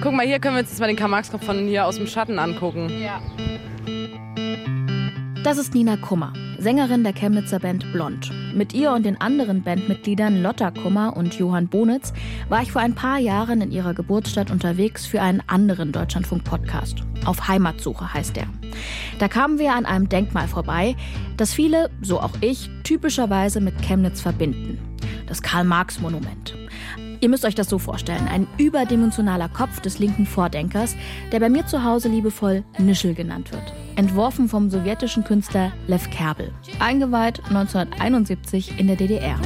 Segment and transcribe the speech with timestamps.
[0.00, 2.38] Guck mal, hier können wir uns jetzt mal den Karl-Marx-Kopf von hier aus dem Schatten
[2.38, 2.88] angucken.
[3.02, 3.20] Ja.
[5.42, 8.30] Das ist Nina Kummer, Sängerin der Chemnitzer Band Blond.
[8.54, 12.12] Mit ihr und den anderen Bandmitgliedern Lotta Kummer und Johann Bonitz
[12.48, 17.02] war ich vor ein paar Jahren in ihrer Geburtsstadt unterwegs für einen anderen Deutschlandfunk-Podcast.
[17.24, 18.46] Auf Heimatsuche heißt er.
[19.18, 20.94] Da kamen wir an einem Denkmal vorbei,
[21.36, 24.78] das viele, so auch ich, typischerweise mit Chemnitz verbinden.
[25.26, 26.54] Das Karl-Marx-Monument.
[27.20, 30.96] Ihr müsst euch das so vorstellen: ein überdimensionaler Kopf des linken Vordenkers,
[31.32, 33.72] der bei mir zu Hause liebevoll Nischel genannt wird.
[33.96, 36.52] Entworfen vom sowjetischen Künstler Lev Kerbel.
[36.78, 39.38] Eingeweiht 1971 in der DDR.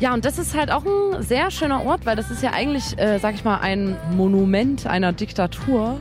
[0.00, 2.98] Ja, und das ist halt auch ein sehr schöner Ort, weil das ist ja eigentlich,
[2.98, 5.98] äh, sag ich mal, ein Monument einer Diktatur.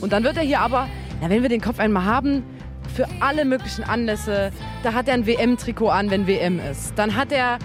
[0.00, 0.88] Und dann wird er hier aber,
[1.20, 2.44] na, wenn wir den Kopf einmal haben,
[2.92, 4.52] für alle möglichen Anlässe.
[4.82, 6.92] Da hat er ein WM-Trikot an, wenn WM ist.
[6.96, 7.58] Dann hat er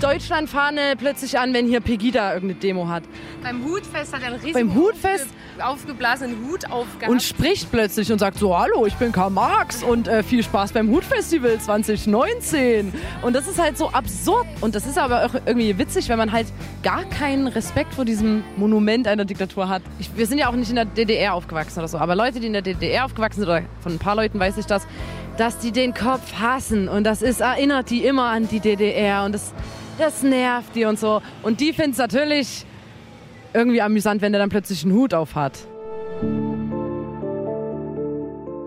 [0.00, 3.04] Deutschlandfahne plötzlich an, wenn hier Pegida irgendeine Demo hat.
[3.42, 5.28] Beim Hutfest hat er einen riesigen Beim Hutfest
[5.60, 7.10] aufgeblasenen Hut aufgehabt.
[7.10, 10.72] und spricht plötzlich und sagt so, hallo, ich bin Karl Marx und äh, viel Spaß
[10.72, 12.92] beim Hutfestival 2019.
[13.22, 14.46] Und das ist halt so absurd.
[14.60, 16.46] Und das ist aber auch irgendwie witzig, wenn man halt
[16.82, 19.82] gar keinen Respekt vor diesem Monument einer Diktatur hat.
[19.98, 22.46] Ich, wir sind ja auch nicht in der DDR aufgewachsen oder so, aber Leute, die
[22.46, 24.86] in der DDR aufgewachsen sind, oder von ein paar Leuten weiß ich das,
[25.40, 26.86] dass die den Kopf hassen.
[26.86, 29.54] Und das ist, erinnert die immer an die DDR und das,
[29.98, 31.22] das nervt die und so.
[31.42, 32.66] Und die finden es natürlich
[33.54, 35.58] irgendwie amüsant, wenn der dann plötzlich einen Hut auf hat.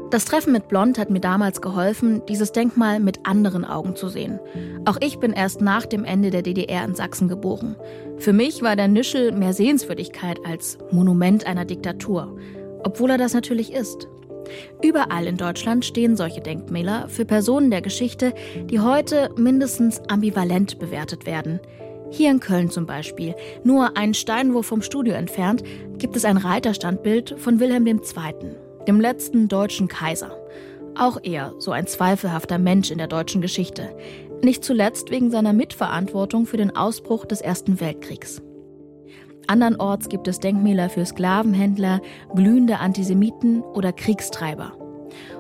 [0.10, 4.40] Das Treffen mit Blond hat mir damals geholfen, dieses Denkmal mit anderen Augen zu sehen.
[4.86, 7.76] Auch ich bin erst nach dem Ende der DDR in Sachsen geboren.
[8.18, 12.36] Für mich war der Nischel mehr Sehenswürdigkeit als Monument einer Diktatur,
[12.84, 14.08] obwohl er das natürlich ist.
[14.82, 18.34] Überall in Deutschland stehen solche Denkmäler für Personen der Geschichte,
[18.70, 21.60] die heute mindestens ambivalent bewertet werden.
[22.12, 23.34] Hier in Köln zum Beispiel,
[23.64, 25.64] nur einen Steinwurf vom Studio entfernt,
[25.98, 28.02] gibt es ein Reiterstandbild von Wilhelm II.,
[28.88, 30.38] dem letzten deutschen Kaiser.
[30.96, 33.96] Auch er so ein zweifelhafter Mensch in der deutschen Geschichte.
[34.44, 38.44] Nicht zuletzt wegen seiner Mitverantwortung für den Ausbruch des Ersten Weltkriegs.
[39.48, 42.02] Andernorts gibt es Denkmäler für Sklavenhändler,
[42.36, 44.74] glühende Antisemiten oder Kriegstreiber.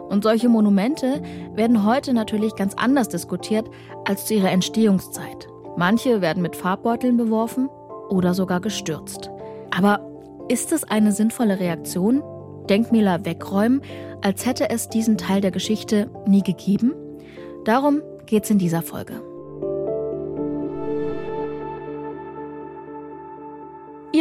[0.10, 1.22] Und solche Monumente
[1.56, 3.70] werden heute natürlich ganz anders diskutiert
[4.06, 5.48] als zu ihrer Entstehungszeit.
[5.78, 7.70] Manche werden mit Farbbeuteln beworfen
[8.10, 9.32] oder sogar gestürzt.
[9.72, 10.08] Aber
[10.50, 12.22] ist es eine sinnvolle Reaktion?
[12.70, 13.82] Denkmäler wegräumen,
[14.22, 16.94] als hätte es diesen Teil der Geschichte nie gegeben?
[17.66, 19.33] Darum geht's in dieser Folge.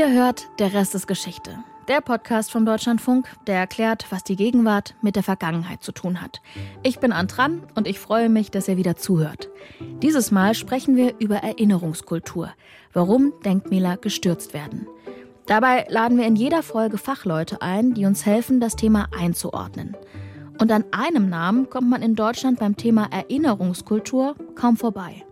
[0.02, 1.62] Ihr hört Der Rest ist Geschichte.
[1.86, 6.42] Der Podcast vom Deutschlandfunk, der erklärt, was die Gegenwart mit der Vergangenheit zu tun hat.
[6.82, 9.48] Ich bin Antran und ich freue mich, dass ihr wieder zuhört.
[10.02, 12.52] Dieses Mal sprechen wir über Erinnerungskultur,
[12.92, 14.88] warum Denkmäler gestürzt werden.
[15.46, 19.96] Dabei laden wir in jeder Folge Fachleute ein, die uns helfen, das Thema einzuordnen.
[20.58, 25.24] Und an einem Namen kommt man in Deutschland beim Thema Erinnerungskultur kaum vorbei.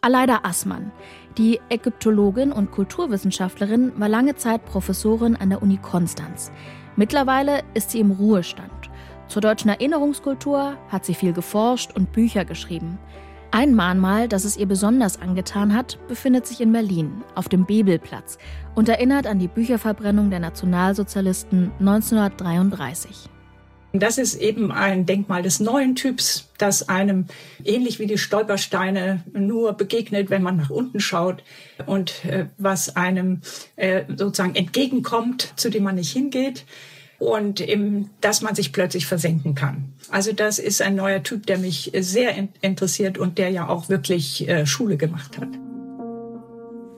[0.00, 0.92] Aleida Assmann.
[1.38, 6.52] Die Ägyptologin und Kulturwissenschaftlerin war lange Zeit Professorin an der Uni Konstanz.
[6.94, 8.70] Mittlerweile ist sie im Ruhestand.
[9.26, 12.98] Zur deutschen Erinnerungskultur hat sie viel geforscht und Bücher geschrieben.
[13.50, 18.38] Ein Mahnmal, das es ihr besonders angetan hat, befindet sich in Berlin, auf dem Bebelplatz
[18.76, 23.28] und erinnert an die Bücherverbrennung der Nationalsozialisten 1933.
[23.92, 27.26] Das ist eben ein Denkmal des neuen Typs, das einem
[27.64, 31.42] ähnlich wie die Stolpersteine nur begegnet, wenn man nach unten schaut
[31.86, 33.40] und äh, was einem
[33.76, 36.66] äh, sozusagen entgegenkommt, zu dem man nicht hingeht
[37.18, 39.94] und eben, dass man sich plötzlich versenken kann.
[40.10, 43.88] Also das ist ein neuer Typ, der mich sehr in interessiert und der ja auch
[43.88, 45.48] wirklich äh, Schule gemacht hat.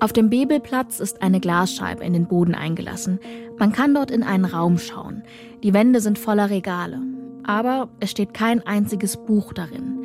[0.00, 3.20] Auf dem Bebelplatz ist eine Glasscheibe in den Boden eingelassen.
[3.58, 5.22] Man kann dort in einen Raum schauen.
[5.62, 7.00] Die Wände sind voller Regale.
[7.44, 9.98] Aber es steht kein einziges Buch darin.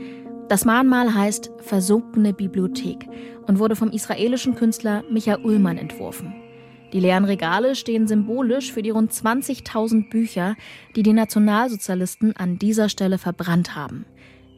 [0.50, 3.08] Das Mahnmal heißt Versunkene Bibliothek
[3.48, 6.36] und wurde vom israelischen Künstler Micha Ullmann entworfen.
[6.92, 10.56] Die leeren Regale stehen symbolisch für die rund 20.000 Bücher,
[10.98, 14.06] die die Nationalsozialisten an dieser Stelle verbrannt haben.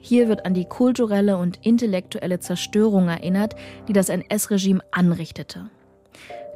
[0.07, 3.57] Hier wird an die kulturelle und intellektuelle Zerstörung erinnert,
[3.89, 5.69] die das NS-Regime anrichtete.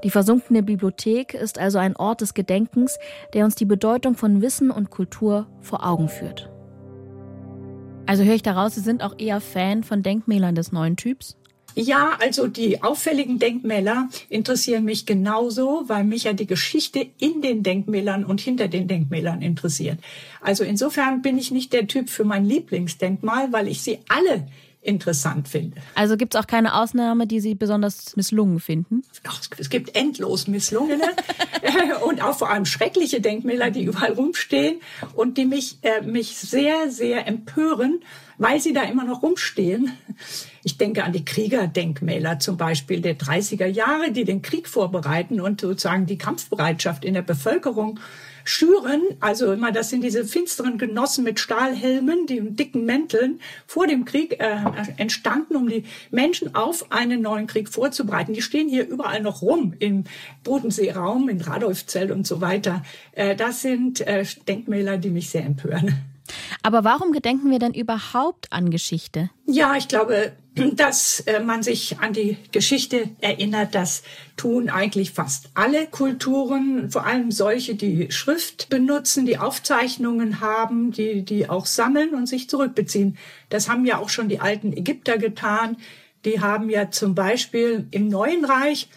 [0.06, 2.98] Die versunkene Bibliothek ist also ein Ort des Gedenkens,
[3.34, 6.50] der uns die Bedeutung von Wissen und Kultur vor Augen führt.
[8.06, 11.36] Also höre ich daraus, Sie sind auch eher Fan von Denkmälern des neuen Typs?
[11.76, 17.64] Ja, also die auffälligen Denkmäler interessieren mich genauso, weil mich ja die Geschichte in den
[17.64, 20.00] Denkmälern und hinter den Denkmälern interessiert.
[20.42, 24.48] Also insofern bin ich nicht der Typ für mein Lieblingsdenkmal, weil ich sie alle
[24.82, 25.78] interessant finde.
[25.94, 29.04] Also gibt es auch keine Ausnahme, die Sie besonders misslungen finden?
[29.28, 31.04] Ach, es gibt endlos misslungene
[32.06, 34.82] und auch vor allem schreckliche Denkmäler, die überall rumstehen
[35.16, 38.02] und die mich, äh, mich sehr, sehr empören,
[38.38, 39.92] weil sie da immer noch rumstehen.
[40.64, 45.62] Ich denke an die Kriegerdenkmäler zum Beispiel der 30er Jahre, die den Krieg vorbereiten und
[45.62, 48.00] sozusagen die Kampfbereitschaft in der Bevölkerung
[48.44, 49.02] schüren.
[49.20, 54.40] Also immer, das sind diese finsteren Genossen mit Stahlhelmen, die dicken Mänteln vor dem Krieg
[54.40, 54.58] äh,
[54.98, 58.34] entstanden, um die Menschen auf einen neuen Krieg vorzubereiten.
[58.34, 60.04] Die stehen hier überall noch rum im
[60.44, 62.84] Bodenseeraum, in Radolfzell und so weiter.
[63.14, 65.96] Äh, das sind äh, Denkmäler, die mich sehr empören.
[66.64, 69.30] Aber warum gedenken wir denn überhaupt an Geschichte?
[69.46, 74.04] Ja, ich glaube, dass äh, man sich an die Geschichte erinnert, das
[74.36, 81.24] tun eigentlich fast alle Kulturen, vor allem solche, die Schrift benutzen, die Aufzeichnungen haben, die,
[81.24, 83.18] die auch sammeln und sich zurückbeziehen.
[83.50, 85.78] Das haben ja auch schon die alten Ägypter getan.
[86.26, 88.90] Die haben ja zum Beispiel im Neuen Reich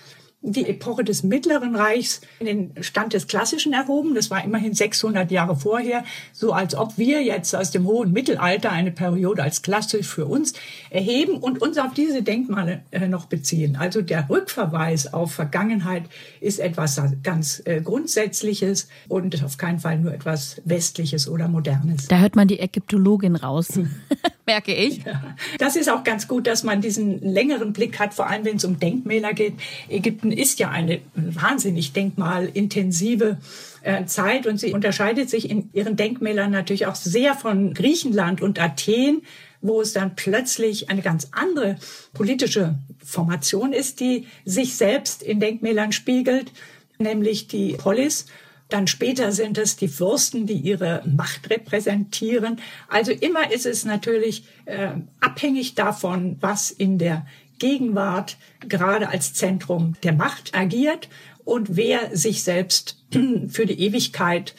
[0.47, 4.15] die Epoche des Mittleren Reichs in den Stand des Klassischen erhoben.
[4.15, 8.71] Das war immerhin 600 Jahre vorher, so als ob wir jetzt aus dem hohen Mittelalter
[8.71, 10.53] eine Periode als klassisch für uns
[10.91, 13.77] erheben und uns auf diese Denkmale äh, noch beziehen.
[13.77, 16.05] Also der Rückverweis auf Vergangenheit
[16.41, 22.09] ist etwas ganz äh, Grundsätzliches und auf keinen Fall nur etwas Westliches oder Modernes.
[22.09, 23.69] Da hört man die Ägyptologin raus,
[24.47, 25.05] merke ich.
[25.05, 25.35] Ja.
[25.59, 28.65] Das ist auch ganz gut, dass man diesen längeren Blick hat, vor allem wenn es
[28.65, 29.55] um Denkmäler geht.
[29.89, 33.39] Ägypten ist ja eine wahnsinnig denkmalintensive
[33.83, 38.61] äh, Zeit und sie unterscheidet sich in ihren Denkmälern natürlich auch sehr von Griechenland und
[38.61, 39.23] Athen,
[39.61, 41.77] wo es dann plötzlich eine ganz andere
[42.13, 46.53] politische Formation ist, die sich selbst in Denkmälern spiegelt,
[46.99, 48.27] nämlich die Polis.
[48.69, 52.61] Dann später sind es die Fürsten, die ihre Macht repräsentieren.
[52.89, 54.89] Also immer ist es natürlich äh,
[55.21, 57.27] abhängig davon, was in der
[57.59, 61.09] Gegenwart gerade als Zentrum der Macht agiert
[61.45, 63.05] und wer sich selbst
[63.49, 64.55] für die Ewigkeit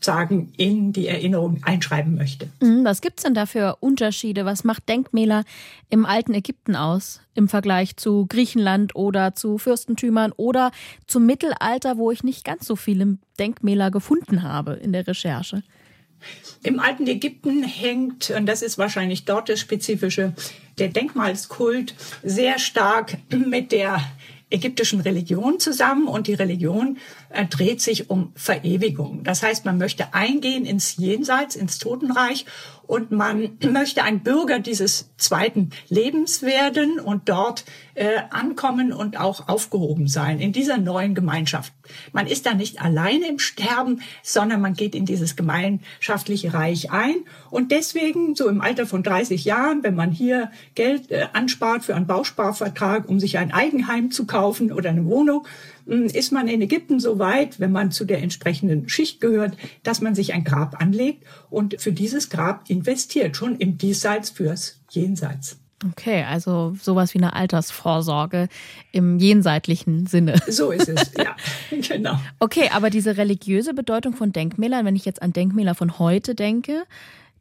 [0.00, 2.48] sagen, in die Erinnerung einschreiben möchte.
[2.60, 4.44] Mhm, was gibt es denn da für Unterschiede?
[4.44, 5.44] Was macht Denkmäler
[5.90, 10.70] im alten Ägypten aus im Vergleich zu Griechenland oder zu Fürstentümern oder
[11.06, 15.62] zum Mittelalter, wo ich nicht ganz so viele Denkmäler gefunden habe in der Recherche?
[16.62, 20.32] Im alten Ägypten hängt, und das ist wahrscheinlich dort das Spezifische,
[20.78, 24.00] der Denkmalskult sehr stark mit der
[24.50, 26.98] ägyptischen Religion zusammen und die Religion
[27.42, 29.24] dreht sich um Verewigung.
[29.24, 32.46] Das heißt, man möchte eingehen ins Jenseits, ins Totenreich
[32.86, 37.64] und man möchte ein Bürger dieses zweiten Lebens werden und dort
[37.94, 41.72] äh, ankommen und auch aufgehoben sein in dieser neuen Gemeinschaft.
[42.12, 47.16] Man ist da nicht alleine im Sterben, sondern man geht in dieses gemeinschaftliche Reich ein
[47.50, 51.94] und deswegen so im Alter von 30 Jahren, wenn man hier Geld äh, anspart für
[51.94, 55.46] einen Bausparvertrag, um sich ein Eigenheim zu kaufen oder eine Wohnung,
[55.86, 60.14] ist man in Ägypten so weit, wenn man zu der entsprechenden Schicht gehört, dass man
[60.14, 65.58] sich ein Grab anlegt und für dieses Grab investiert, schon im Diesseits fürs Jenseits.
[65.90, 68.48] Okay, also sowas wie eine Altersvorsorge
[68.92, 70.40] im jenseitlichen Sinne.
[70.48, 71.36] So ist es, ja,
[71.88, 72.18] genau.
[72.38, 76.84] Okay, aber diese religiöse Bedeutung von Denkmälern, wenn ich jetzt an Denkmäler von heute denke,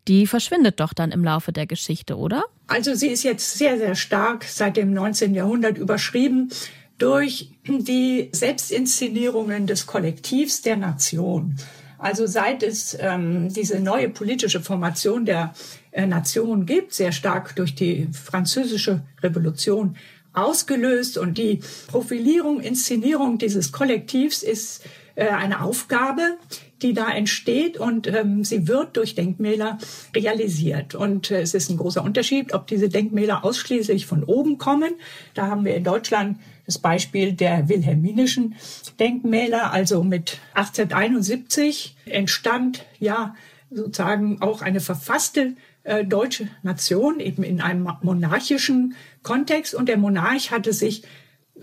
[0.08, 2.44] die verschwindet doch dann im Laufe der Geschichte, oder?
[2.68, 5.34] Also sie ist jetzt sehr, sehr stark seit dem 19.
[5.34, 6.50] Jahrhundert überschrieben
[6.98, 11.56] durch die Selbstinszenierungen des Kollektivs der Nation.
[11.98, 15.54] Also seit es ähm, diese neue politische Formation der
[15.92, 19.96] äh, Nation gibt, sehr stark durch die französische Revolution
[20.34, 24.84] ausgelöst und die Profilierung, Inszenierung dieses Kollektivs ist
[25.16, 26.38] äh, eine Aufgabe,
[26.82, 29.78] die da entsteht und ähm, sie wird durch Denkmäler
[30.16, 30.96] realisiert.
[30.96, 34.96] Und äh, es ist ein großer Unterschied, ob diese Denkmäler ausschließlich von oben kommen.
[35.36, 38.56] Da haben wir in Deutschland das Beispiel der wilhelminischen
[39.00, 43.36] Denkmäler, also mit 1871 entstand ja
[43.70, 50.52] sozusagen auch eine verfasste äh, deutsche Nation eben in einem monarchischen Kontext und der Monarch
[50.52, 51.04] hatte sich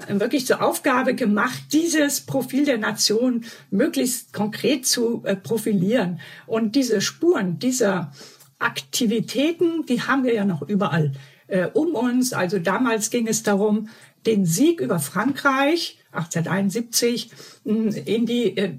[0.09, 6.21] wirklich zur Aufgabe gemacht, dieses Profil der Nation möglichst konkret zu äh, profilieren.
[6.47, 8.12] Und diese Spuren dieser
[8.59, 11.12] Aktivitäten, die haben wir ja noch überall
[11.49, 12.33] äh, um uns.
[12.33, 13.88] Also damals ging es darum,
[14.27, 17.31] den Sieg über Frankreich 1871
[17.65, 18.73] in die äh,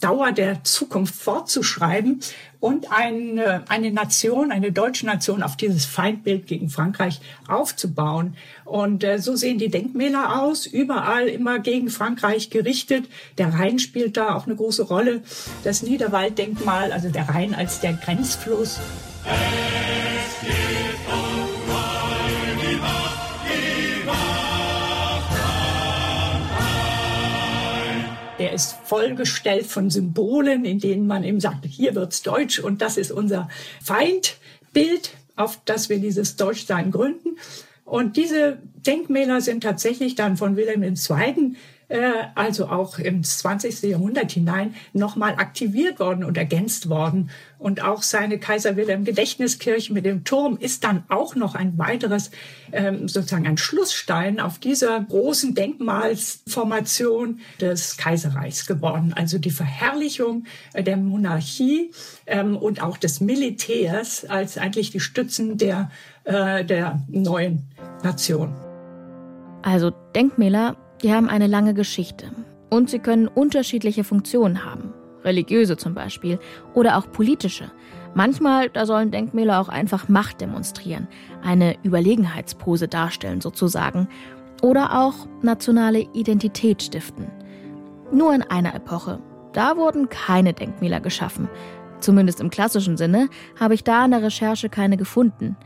[0.00, 2.20] Dauer der Zukunft fortzuschreiben
[2.60, 8.36] und eine, eine Nation, eine deutsche Nation auf dieses Feindbild gegen Frankreich aufzubauen.
[8.64, 13.06] Und äh, so sehen die Denkmäler aus, überall immer gegen Frankreich gerichtet.
[13.38, 15.22] Der Rhein spielt da auch eine große Rolle.
[15.64, 18.80] Das Niederwalddenkmal, also der Rhein als der Grenzfluss.
[28.52, 32.98] Der ist vollgestellt von Symbolen, in denen man eben sagt, hier wird's Deutsch und das
[32.98, 33.48] ist unser
[33.82, 37.38] Feindbild, auf das wir dieses Deutschsein gründen.
[37.86, 41.56] Und diese Denkmäler sind tatsächlich dann von Wilhelm II
[42.34, 43.82] also auch ins 20.
[43.82, 47.30] Jahrhundert hinein nochmal aktiviert worden und ergänzt worden.
[47.58, 52.32] Und auch seine Kaiser Wilhelm Gedächtniskirche mit dem Turm ist dann auch noch ein weiteres,
[52.72, 59.14] ähm, sozusagen ein Schlussstein auf dieser großen Denkmalsformation des Kaiserreichs geworden.
[59.16, 60.44] Also die Verherrlichung
[60.76, 61.92] der Monarchie
[62.26, 65.90] ähm, und auch des Militärs als eigentlich die Stützen der,
[66.24, 67.68] äh, der neuen
[68.02, 68.54] Nation.
[69.62, 72.30] Also Denkmäler die haben eine lange Geschichte
[72.70, 74.94] und sie können unterschiedliche Funktionen haben.
[75.24, 76.38] Religiöse zum Beispiel
[76.74, 77.70] oder auch politische.
[78.14, 81.08] Manchmal, da sollen Denkmäler auch einfach Macht demonstrieren,
[81.42, 84.08] eine Überlegenheitspose darstellen sozusagen.
[84.62, 87.26] Oder auch nationale Identität stiften.
[88.12, 89.18] Nur in einer Epoche.
[89.52, 91.48] Da wurden keine Denkmäler geschaffen.
[92.00, 93.28] Zumindest im klassischen Sinne
[93.58, 95.56] habe ich da in der Recherche keine gefunden.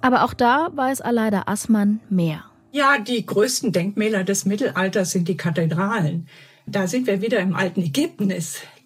[0.00, 2.44] Aber auch da weiß Aleida Assmann mehr.
[2.72, 6.28] Ja, die größten Denkmäler des Mittelalters sind die Kathedralen.
[6.66, 8.30] Da sind wir wieder im alten Ägypten.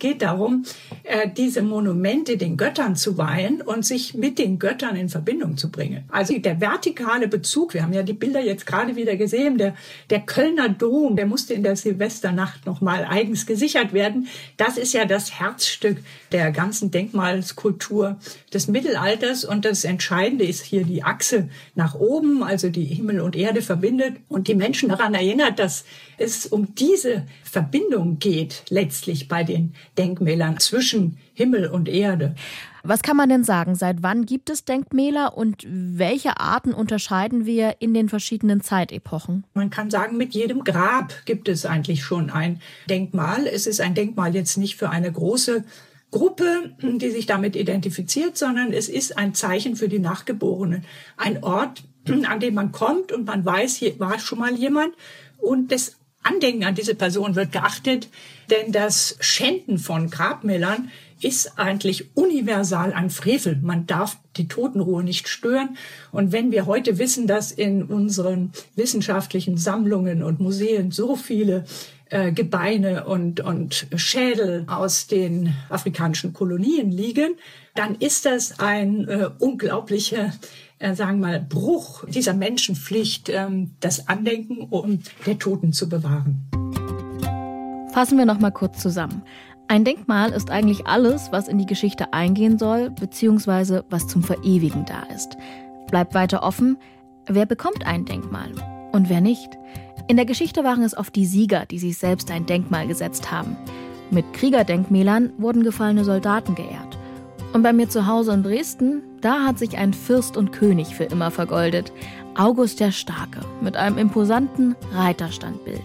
[0.01, 0.65] Geht darum,
[1.05, 5.71] äh, diese Monumente den Göttern zu weihen und sich mit den Göttern in Verbindung zu
[5.71, 6.05] bringen.
[6.09, 9.75] Also der vertikale Bezug, wir haben ja die Bilder jetzt gerade wieder gesehen, der,
[10.09, 14.27] der Kölner Dom, der musste in der Silvesternacht nochmal eigens gesichert werden.
[14.57, 15.99] Das ist ja das Herzstück
[16.33, 18.19] der ganzen Denkmalskultur
[18.53, 19.45] des Mittelalters.
[19.45, 24.17] Und das Entscheidende ist hier die Achse nach oben, also die Himmel und Erde verbindet
[24.29, 25.85] und die Menschen daran erinnert, dass
[26.19, 32.35] es um diese Verbindung geht, letztlich bei den Denkmälern zwischen Himmel und Erde.
[32.83, 33.75] Was kann man denn sagen?
[33.75, 39.45] Seit wann gibt es Denkmäler und welche Arten unterscheiden wir in den verschiedenen Zeitepochen?
[39.53, 43.47] Man kann sagen, mit jedem Grab gibt es eigentlich schon ein Denkmal.
[43.47, 45.65] Es ist ein Denkmal jetzt nicht für eine große
[46.11, 50.85] Gruppe, die sich damit identifiziert, sondern es ist ein Zeichen für die Nachgeborenen.
[51.17, 54.95] Ein Ort, an dem man kommt und man weiß, hier war schon mal jemand
[55.39, 58.09] und das Andenken an diese Person wird geachtet,
[58.51, 60.91] denn das Schänden von Grabmälern
[61.23, 63.59] ist eigentlich universal ein Frevel.
[63.63, 65.77] Man darf die Totenruhe nicht stören.
[66.13, 71.65] Und wenn wir heute wissen, dass in unseren wissenschaftlichen Sammlungen und Museen so viele
[72.09, 77.37] äh, Gebeine und, und Schädel aus den afrikanischen Kolonien liegen,
[77.75, 80.33] dann ist das ein äh, unglaublicher
[80.81, 86.49] äh, sagen wir mal, Bruch dieser Menschenpflicht, ähm, das Andenken um der Toten zu bewahren.
[87.93, 89.23] Fassen wir noch mal kurz zusammen.
[89.69, 94.85] Ein Denkmal ist eigentlich alles, was in die Geschichte eingehen soll, beziehungsweise was zum Verewigen
[94.85, 95.37] da ist.
[95.91, 96.77] Bleibt weiter offen,
[97.27, 98.51] wer bekommt ein Denkmal
[98.91, 99.51] und wer nicht.
[100.09, 103.57] In der Geschichte waren es oft die Sieger, die sich selbst ein Denkmal gesetzt haben.
[104.11, 106.99] Mit Kriegerdenkmälern wurden gefallene Soldaten geehrt.
[107.53, 111.05] Und bei mir zu Hause in Dresden, da hat sich ein Fürst und König für
[111.05, 111.93] immer vergoldet.
[112.35, 115.85] August der Starke mit einem imposanten Reiterstandbild.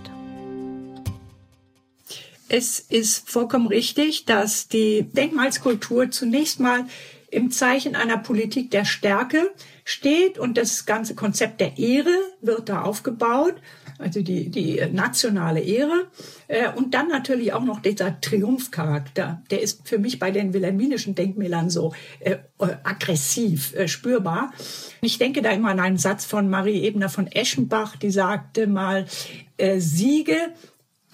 [2.48, 6.86] Es ist vollkommen richtig, dass die Denkmalskultur zunächst mal
[7.32, 9.52] im Zeichen einer Politik der Stärke
[9.84, 13.56] steht und das ganze Konzept der Ehre wird da aufgebaut
[13.98, 16.08] also die, die nationale Ehre.
[16.48, 19.42] Äh, und dann natürlich auch noch dieser Triumphcharakter.
[19.50, 22.38] Der ist für mich bei den wilhelminischen Denkmälern so äh, äh,
[22.84, 24.52] aggressiv äh, spürbar.
[25.02, 29.06] Ich denke da immer an einen Satz von Marie Ebner von Eschenbach, die sagte mal,
[29.58, 30.38] äh, Siege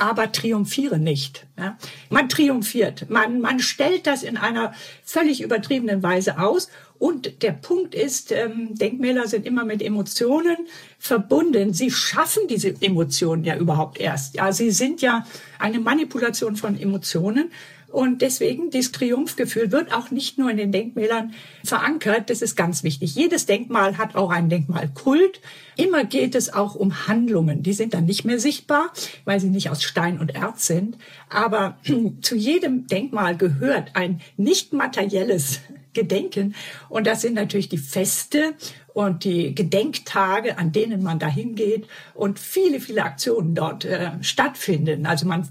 [0.02, 1.46] aber triumphiere nicht.
[1.60, 1.78] Ja?
[2.10, 4.74] Man triumphiert, man, man stellt das in einer
[5.04, 6.70] völlig übertriebenen Weise aus.
[7.01, 10.55] Und der Punkt ist, ähm, Denkmäler sind immer mit Emotionen
[11.00, 11.74] verbunden.
[11.74, 14.36] Sie schaffen diese Emotionen ja überhaupt erst.
[14.36, 15.25] Ja, sie sind ja
[15.58, 17.50] eine Manipulation von Emotionen.
[17.88, 22.29] Und deswegen, dieses Triumphgefühl wird auch nicht nur in den Denkmälern verankert.
[22.29, 23.15] Das ist ganz wichtig.
[23.15, 25.41] Jedes Denkmal hat auch einen Denkmalkult.
[25.77, 27.63] Immer geht es auch um Handlungen.
[27.63, 28.93] Die sind dann nicht mehr sichtbar,
[29.25, 31.00] weil sie nicht aus Stein und Erz sind.
[31.31, 31.79] Aber
[32.22, 35.62] zu jedem Denkmal gehört ein nicht materielles
[35.93, 36.55] Gedenken.
[36.89, 38.53] Und das sind natürlich die Feste
[38.93, 45.05] und die Gedenktage, an denen man dahin geht und viele, viele Aktionen dort äh, stattfinden.
[45.05, 45.48] Also man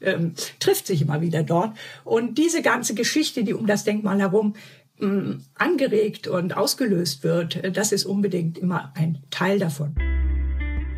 [0.00, 1.76] ähm, trifft sich immer wieder dort.
[2.04, 4.54] Und diese ganze Geschichte, die um das Denkmal herum
[5.00, 9.94] ähm, angeregt und ausgelöst wird, äh, das ist unbedingt immer ein Teil davon.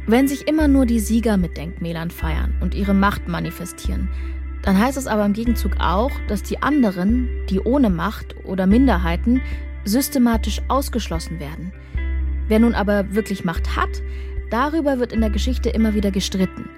[0.09, 4.09] Wenn sich immer nur die Sieger mit Denkmälern feiern und ihre Macht manifestieren,
[4.67, 9.41] dann heißt es aber im Gegenzug auch, dass die anderen, die ohne Macht oder Minderheiten,
[9.85, 11.73] systematisch ausgeschlossen werden.
[12.49, 14.03] Wer nun aber wirklich Macht hat,
[14.51, 16.69] Darüber wird in der Geschichte immer wieder gestritten.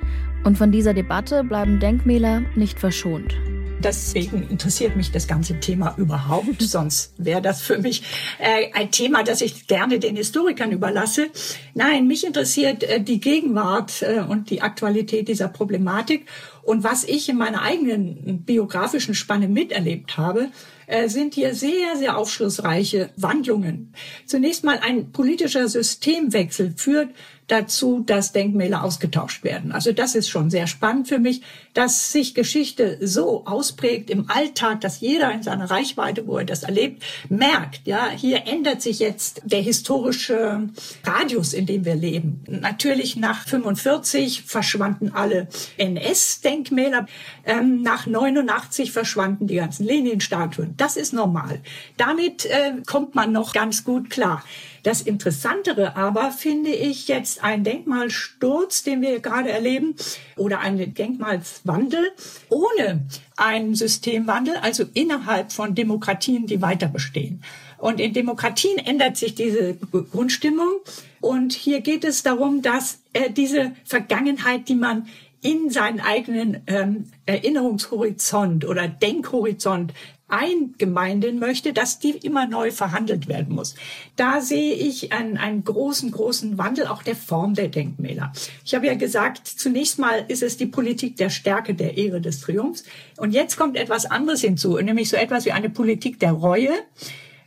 [0.44, 3.36] Und von dieser Debatte bleiben Denkmäler nicht verschont.
[3.80, 6.56] Deswegen interessiert mich das ganze Thema überhaupt.
[6.62, 8.02] Sonst wäre das für mich
[8.38, 11.26] äh, ein Thema, das ich gerne den Historikern überlasse.
[11.74, 16.26] Nein, mich interessiert äh, die Gegenwart äh, und die Aktualität dieser Problematik.
[16.68, 20.50] Und was ich in meiner eigenen biografischen Spanne miterlebt habe,
[20.86, 23.94] äh, sind hier sehr, sehr aufschlussreiche Wandlungen.
[24.26, 27.08] Zunächst mal ein politischer Systemwechsel führt
[27.48, 29.72] dazu, dass Denkmäler ausgetauscht werden.
[29.72, 31.42] Also das ist schon sehr spannend für mich,
[31.74, 36.62] dass sich Geschichte so ausprägt im Alltag, dass jeder in seiner Reichweite, wo er das
[36.62, 40.68] erlebt, merkt, ja, hier ändert sich jetzt der historische
[41.04, 42.44] Radius, in dem wir leben.
[42.46, 47.06] Natürlich nach 45 verschwanden alle NS-Denkmäler.
[47.44, 50.74] Ähm, nach 89 verschwanden die ganzen Lenin-Statuen.
[50.76, 51.60] Das ist normal.
[51.96, 54.44] Damit äh, kommt man noch ganz gut klar.
[54.82, 59.94] Das Interessantere aber finde ich jetzt ein Denkmalsturz, den wir gerade erleben,
[60.36, 62.12] oder ein Denkmalswandel
[62.48, 63.06] ohne
[63.36, 67.42] einen Systemwandel, also innerhalb von Demokratien, die weiter bestehen.
[67.78, 70.80] Und in Demokratien ändert sich diese Grundstimmung.
[71.20, 75.06] Und hier geht es darum, dass äh, diese Vergangenheit, die man
[75.40, 79.92] in seinen eigenen ähm, Erinnerungshorizont oder Denkhorizont
[80.28, 83.74] eingemeinden möchte, dass die immer neu verhandelt werden muss.
[84.16, 88.32] Da sehe ich einen, einen großen, großen Wandel auch der Form der Denkmäler.
[88.64, 92.40] Ich habe ja gesagt, zunächst mal ist es die Politik der Stärke, der Ehre, des
[92.40, 92.84] Triumphs.
[93.16, 96.70] Und jetzt kommt etwas anderes hinzu, nämlich so etwas wie eine Politik der Reue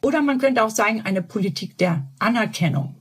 [0.01, 2.95] oder man könnte auch sagen, eine Politik der Anerkennung.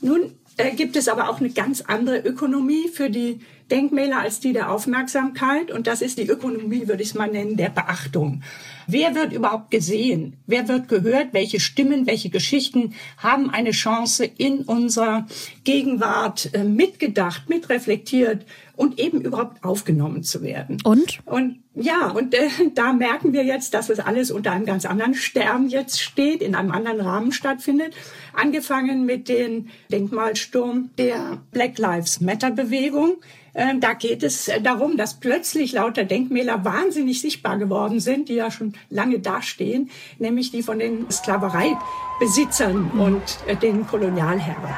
[0.00, 3.40] Nun äh, gibt es aber auch eine ganz andere Ökonomie für die
[3.74, 5.72] Denkmäler als die der Aufmerksamkeit.
[5.72, 8.42] Und das ist die Ökonomie, würde ich es mal nennen, der Beachtung.
[8.86, 10.36] Wer wird überhaupt gesehen?
[10.46, 11.32] Wer wird gehört?
[11.32, 15.26] Welche Stimmen, welche Geschichten haben eine Chance in unserer
[15.64, 20.78] Gegenwart äh, mitgedacht, mitreflektiert und eben überhaupt aufgenommen zu werden?
[20.84, 21.18] Und?
[21.24, 25.14] Und ja, und äh, da merken wir jetzt, dass es alles unter einem ganz anderen
[25.14, 27.92] Stern jetzt steht, in einem anderen Rahmen stattfindet.
[28.34, 33.16] Angefangen mit dem Denkmalsturm der Black Lives Matter Bewegung
[33.54, 38.50] da geht es äh, darum, dass plötzlich lauter Denkmäler wahnsinnig sichtbar geworden sind, die ja
[38.50, 44.74] schon lange dastehen, nämlich die von den Sklavereibesitzern und äh, den Kolonialherren.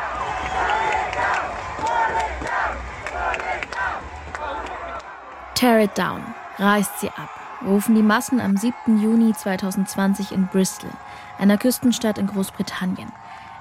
[5.55, 6.21] Tear it down,
[6.59, 7.31] reißt sie ab,
[7.67, 9.01] rufen die Massen am 7.
[9.01, 10.91] Juni 2020 in Bristol,
[11.39, 13.11] einer Küstenstadt in Großbritannien.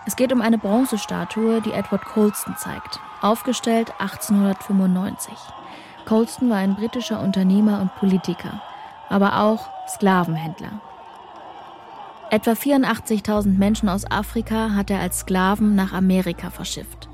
[0.05, 5.33] Es geht um eine Bronzestatue, die Edward Colston zeigt, aufgestellt 1895.
[6.05, 8.61] Colston war ein britischer Unternehmer und Politiker,
[9.09, 10.81] aber auch Sklavenhändler.
[12.31, 17.07] Etwa 84.000 Menschen aus Afrika hat er als Sklaven nach Amerika verschifft.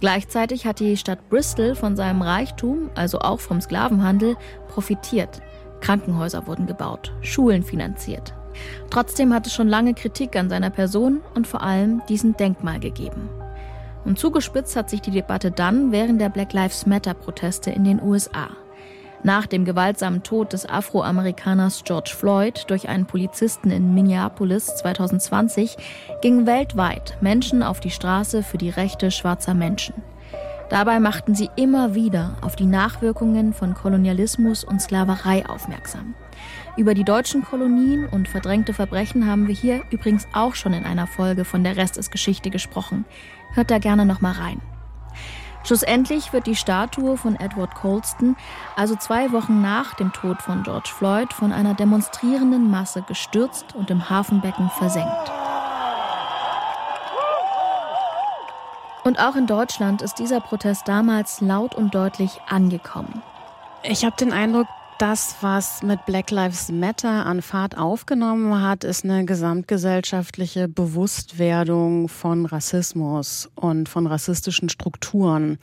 [0.00, 4.36] Gleichzeitig hat die Stadt Bristol von seinem Reichtum, also auch vom Sklavenhandel,
[4.68, 5.40] profitiert.
[5.80, 8.34] Krankenhäuser wurden gebaut, Schulen finanziert.
[8.90, 13.28] Trotzdem hat es schon lange Kritik an seiner Person und vor allem diesem Denkmal gegeben.
[14.06, 18.50] Und zugespitzt hat sich die Debatte dann während der Black Lives Matter-Proteste in den USA.
[19.24, 25.76] Nach dem gewaltsamen Tod des Afroamerikaners George Floyd durch einen Polizisten in Minneapolis 2020
[26.22, 29.94] gingen weltweit Menschen auf die Straße für die Rechte schwarzer Menschen.
[30.68, 36.14] Dabei machten sie immer wieder auf die Nachwirkungen von Kolonialismus und Sklaverei aufmerksam.
[36.76, 41.06] Über die deutschen Kolonien und verdrängte Verbrechen haben wir hier übrigens auch schon in einer
[41.06, 43.04] Folge von Der Rest ist Geschichte gesprochen.
[43.56, 44.60] Hört da gerne noch mal rein.
[45.64, 48.36] Schlussendlich wird die Statue von Edward Colston
[48.76, 53.90] also zwei Wochen nach dem Tod von George Floyd von einer demonstrierenden Masse gestürzt und
[53.90, 55.32] im Hafenbecken versenkt.
[59.04, 63.22] Und auch in Deutschland ist dieser Protest damals laut und deutlich angekommen.
[63.82, 64.66] Ich habe den Eindruck,
[64.98, 72.46] das, was mit Black Lives Matter an Fahrt aufgenommen hat, ist eine gesamtgesellschaftliche Bewusstwerdung von
[72.46, 75.58] Rassismus und von rassistischen Strukturen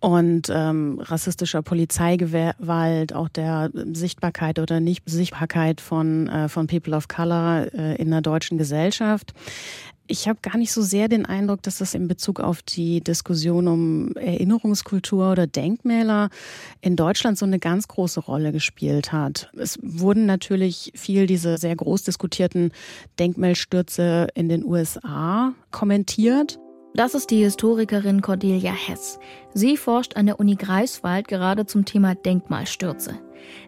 [0.00, 7.72] und ähm, rassistischer Polizeigewalt, auch der Sichtbarkeit oder Nicht-Sichtbarkeit von, äh, von People of Color
[7.72, 9.32] äh, in der deutschen Gesellschaft.
[10.06, 13.68] Ich habe gar nicht so sehr den Eindruck, dass das in Bezug auf die Diskussion
[13.68, 16.28] um Erinnerungskultur oder Denkmäler
[16.82, 19.50] in Deutschland so eine ganz große Rolle gespielt hat.
[19.56, 22.72] Es wurden natürlich viel diese sehr groß diskutierten
[23.18, 26.58] Denkmalstürze in den USA kommentiert.
[26.96, 29.18] Das ist die Historikerin Cordelia Hess.
[29.52, 33.18] Sie forscht an der Uni Greifswald gerade zum Thema Denkmalstürze.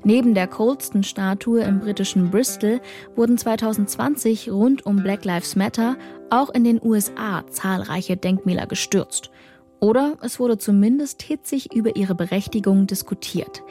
[0.05, 2.81] Neben der Colston-Statue im britischen Bristol
[3.17, 5.97] wurden 2020 rund um Black Lives Matter
[6.31, 9.33] auch in den USA zahlreiche Denkmäler gestürzt.
[9.81, 13.65] Oder es wurde zumindest hitzig über ihre Berechtigung diskutiert.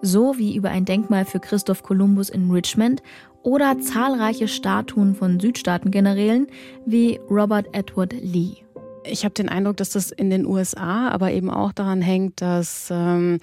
[0.00, 3.02] So wie über ein Denkmal für Christoph Kolumbus in Richmond
[3.42, 6.46] oder zahlreiche Statuen von Südstaatengenerälen
[6.86, 8.62] wie Robert Edward Lee.
[9.04, 12.88] Ich habe den Eindruck, dass das in den USA aber eben auch daran hängt, dass
[12.90, 13.38] ähm,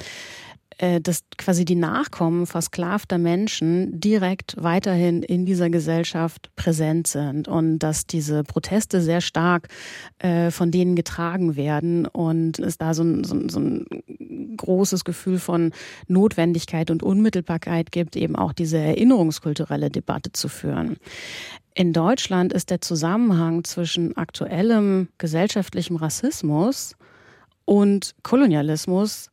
[0.79, 7.79] äh, dass quasi die Nachkommen versklavter Menschen direkt weiterhin in dieser Gesellschaft präsent sind und
[7.79, 9.67] dass diese Proteste sehr stark
[10.19, 15.03] äh, von denen getragen werden und es da so ein, so, ein, so ein großes
[15.03, 15.73] Gefühl von
[16.07, 20.95] Notwendigkeit und Unmittelbarkeit gibt, eben auch diese erinnerungskulturelle Debatte zu führen.
[21.79, 26.97] In Deutschland ist der Zusammenhang zwischen aktuellem gesellschaftlichem Rassismus
[27.63, 29.29] und Kolonialismus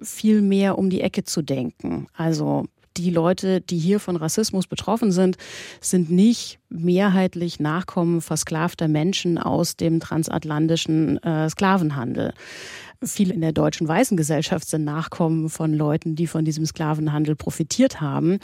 [0.00, 2.06] viel mehr um die Ecke zu denken.
[2.14, 2.66] Also
[2.96, 5.38] die Leute, die hier von Rassismus betroffen sind,
[5.80, 12.32] sind nicht mehrheitlich Nachkommen versklavter Menschen aus dem transatlantischen äh, Sklavenhandel.
[13.04, 18.00] Viele in der deutschen weißen Gesellschaft sind Nachkommen von Leuten, die von diesem Sklavenhandel profitiert
[18.00, 18.38] haben.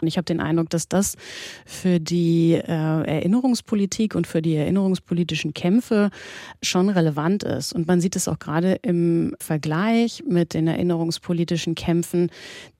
[0.00, 1.16] Und ich habe den Eindruck, dass das
[1.66, 6.10] für die äh, Erinnerungspolitik und für die erinnerungspolitischen Kämpfe
[6.62, 7.72] schon relevant ist.
[7.72, 12.30] Und man sieht es auch gerade im Vergleich mit den erinnerungspolitischen Kämpfen,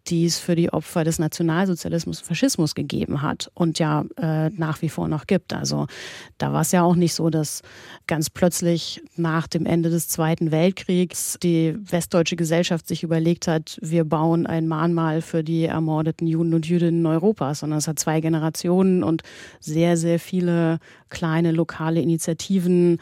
[0.09, 4.83] die es für die Opfer des Nationalsozialismus und Faschismus gegeben hat und ja äh, nach
[4.83, 5.53] wie vor noch gibt.
[5.53, 5.87] Also
[6.39, 7.63] da war es ja auch nicht so, dass
[8.07, 14.05] ganz plötzlich nach dem Ende des Zweiten Weltkriegs die westdeutsche Gesellschaft sich überlegt hat, wir
[14.05, 19.03] bauen ein Mahnmal für die ermordeten Juden und Jüdinnen Europas, sondern es hat zwei Generationen
[19.03, 19.23] und
[19.61, 22.99] sehr, sehr viele kleine lokale Initiativen,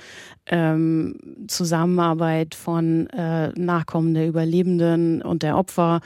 [0.46, 1.16] ähm,
[1.48, 6.00] Zusammenarbeit von äh, Nachkommen der Überlebenden und der Opfer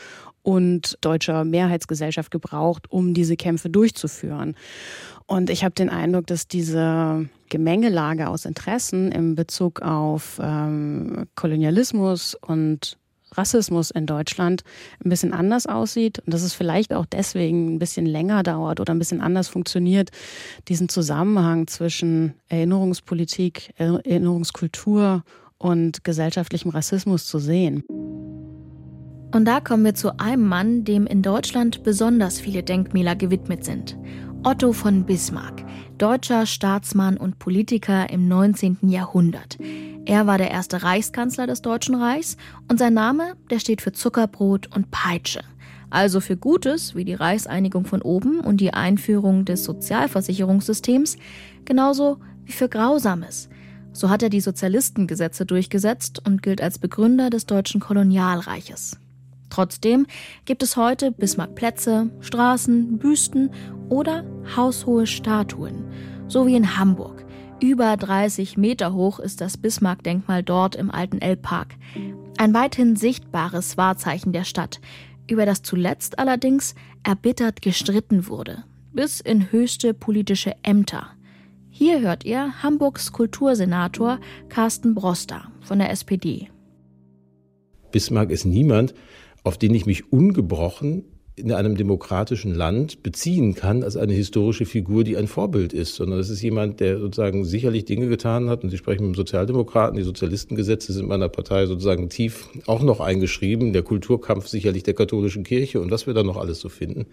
[0.46, 4.54] und deutscher Mehrheitsgesellschaft gebraucht, um diese Kämpfe durchzuführen.
[5.26, 12.36] Und ich habe den Eindruck, dass diese Gemengelage aus Interessen im Bezug auf ähm, Kolonialismus
[12.36, 12.96] und
[13.32, 14.62] Rassismus in Deutschland
[15.04, 18.94] ein bisschen anders aussieht und dass es vielleicht auch deswegen ein bisschen länger dauert oder
[18.94, 20.10] ein bisschen anders funktioniert,
[20.68, 25.24] diesen Zusammenhang zwischen Erinnerungspolitik, Erinnerungskultur
[25.58, 27.82] und gesellschaftlichem Rassismus zu sehen.
[29.32, 33.96] Und da kommen wir zu einem Mann, dem in Deutschland besonders viele Denkmäler gewidmet sind.
[34.44, 35.64] Otto von Bismarck,
[35.98, 38.78] deutscher Staatsmann und Politiker im 19.
[38.82, 39.58] Jahrhundert.
[40.04, 42.36] Er war der erste Reichskanzler des Deutschen Reichs
[42.70, 45.40] und sein Name, der steht für Zuckerbrot und Peitsche.
[45.90, 51.16] Also für Gutes wie die Reichseinigung von oben und die Einführung des Sozialversicherungssystems,
[51.64, 53.48] genauso wie für Grausames.
[53.92, 58.98] So hat er die Sozialistengesetze durchgesetzt und gilt als Begründer des deutschen Kolonialreiches.
[59.50, 60.06] Trotzdem
[60.44, 63.50] gibt es heute Bismarckplätze, Straßen, Büsten
[63.88, 64.24] oder
[64.56, 65.84] haushohe Statuen,
[66.28, 67.24] so wie in Hamburg.
[67.62, 71.74] Über 30 Meter hoch ist das Bismarck-Denkmal dort im alten Elbpark.
[72.36, 74.80] Ein weithin sichtbares Wahrzeichen der Stadt,
[75.28, 81.08] über das zuletzt allerdings erbittert gestritten wurde, bis in höchste politische Ämter.
[81.70, 86.50] Hier hört ihr Hamburgs Kultursenator Carsten Broster von der SPD.
[87.90, 88.94] Bismarck ist niemand,
[89.46, 91.04] auf den ich mich ungebrochen
[91.36, 96.18] in einem demokratischen Land beziehen kann als eine historische Figur, die ein Vorbild ist, sondern
[96.18, 98.64] das ist jemand, der sozusagen sicherlich Dinge getan hat.
[98.64, 102.98] Und Sie sprechen mit dem Sozialdemokraten, die Sozialistengesetze sind meiner Partei sozusagen tief auch noch
[102.98, 107.06] eingeschrieben, der Kulturkampf sicherlich der katholischen Kirche und was wir da noch alles so finden.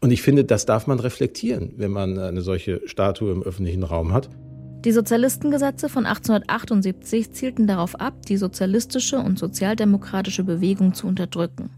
[0.00, 4.12] Und ich finde, das darf man reflektieren, wenn man eine solche Statue im öffentlichen Raum
[4.12, 4.30] hat.
[4.84, 11.70] Die Sozialistengesetze von 1878 zielten darauf ab, die sozialistische und sozialdemokratische Bewegung zu unterdrücken.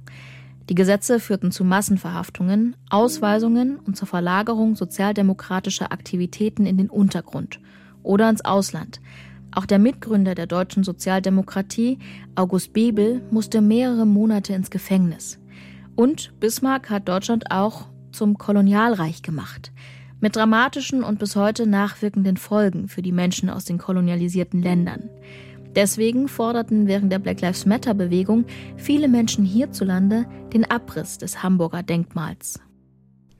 [0.70, 7.60] Die Gesetze führten zu Massenverhaftungen, Ausweisungen und zur Verlagerung sozialdemokratischer Aktivitäten in den Untergrund
[8.02, 9.02] oder ins Ausland.
[9.52, 11.98] Auch der Mitgründer der deutschen Sozialdemokratie,
[12.36, 15.38] August Bebel, musste mehrere Monate ins Gefängnis.
[15.94, 19.72] Und Bismarck hat Deutschland auch zum Kolonialreich gemacht
[20.24, 25.10] mit dramatischen und bis heute nachwirkenden Folgen für die Menschen aus den kolonialisierten Ländern.
[25.76, 28.46] Deswegen forderten während der Black Lives Matter-Bewegung
[28.78, 32.58] viele Menschen hierzulande den Abriss des Hamburger Denkmals.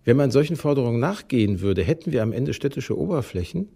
[0.05, 3.71] Wenn man solchen Forderungen nachgehen würde, hätten wir am Ende städtische Oberflächen,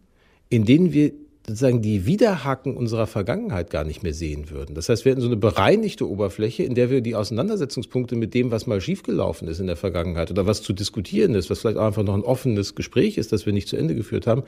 [0.50, 1.12] in denen wir
[1.48, 4.74] sozusagen die Widerhaken unserer Vergangenheit gar nicht mehr sehen würden.
[4.74, 8.50] Das heißt, wir hätten so eine bereinigte Oberfläche, in der wir die Auseinandersetzungspunkte mit dem,
[8.50, 11.86] was mal schiefgelaufen ist in der Vergangenheit oder was zu diskutieren ist, was vielleicht auch
[11.86, 14.42] einfach noch ein offenes Gespräch ist, das wir nicht zu Ende geführt haben,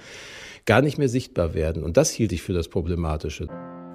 [0.66, 1.82] gar nicht mehr sichtbar werden.
[1.82, 3.48] Und das hielt ich für das Problematische.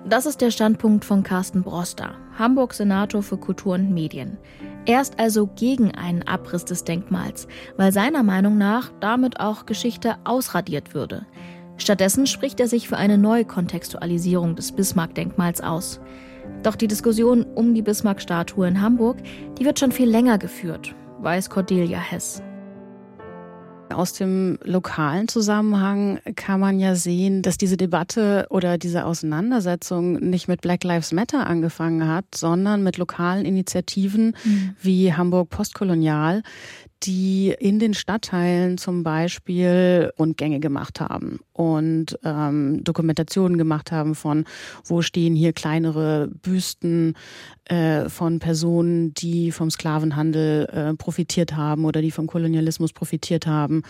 [0.07, 4.37] Das ist der Standpunkt von Carsten Broster, Hamburg-Senator für Kultur und Medien.
[4.85, 10.17] Er ist also gegen einen Abriss des Denkmals, weil seiner Meinung nach damit auch Geschichte
[10.23, 11.25] ausradiert würde.
[11.77, 15.99] Stattdessen spricht er sich für eine Neukontextualisierung des Bismarck-Denkmals aus.
[16.63, 19.17] Doch die Diskussion um die Bismarck-Statue in Hamburg,
[19.59, 22.41] die wird schon viel länger geführt, weiß Cordelia Hess.
[23.93, 30.47] Aus dem lokalen Zusammenhang kann man ja sehen, dass diese Debatte oder diese Auseinandersetzung nicht
[30.47, 34.75] mit Black Lives Matter angefangen hat, sondern mit lokalen Initiativen mhm.
[34.81, 36.41] wie Hamburg Postkolonial,
[37.03, 44.45] die in den Stadtteilen zum Beispiel Rundgänge gemacht haben und ähm, Dokumentationen gemacht haben von,
[44.83, 47.13] wo stehen hier kleinere Büsten
[47.65, 53.83] äh, von Personen, die vom Sklavenhandel äh, profitiert haben oder die vom Kolonialismus profitiert haben.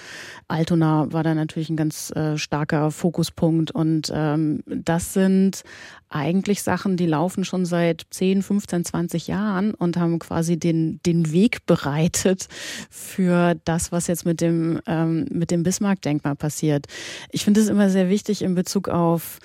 [0.47, 5.63] Altona war da natürlich ein ganz äh, starker Fokuspunkt und ähm, das sind
[6.09, 11.31] eigentlich Sachen, die laufen schon seit 10, 15, 20 Jahren und haben quasi den, den
[11.31, 12.47] Weg bereitet
[12.95, 16.86] für das, was jetzt mit dem, ähm, mit dem Bismarck-Denkmal passiert.
[17.29, 19.39] Ich finde es immer sehr wichtig in Bezug auf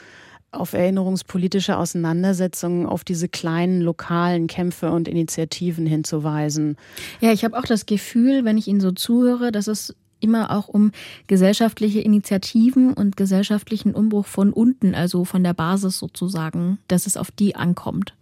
[0.53, 6.77] auf erinnerungspolitische Auseinandersetzungen, auf diese kleinen lokalen Kämpfe und Initiativen hinzuweisen.
[7.21, 10.67] Ja, ich habe auch das Gefühl, wenn ich Ihnen so zuhöre, dass es immer auch
[10.67, 10.91] um
[11.29, 17.31] gesellschaftliche Initiativen und gesellschaftlichen Umbruch von unten, also von der Basis sozusagen, dass es auf
[17.31, 18.17] die ankommt.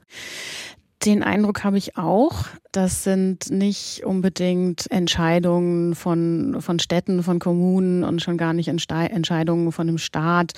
[1.05, 2.45] Den Eindruck habe ich auch.
[2.81, 9.73] Das sind nicht unbedingt Entscheidungen von, von Städten, von Kommunen und schon gar nicht Entscheidungen
[9.73, 10.53] von dem Staat,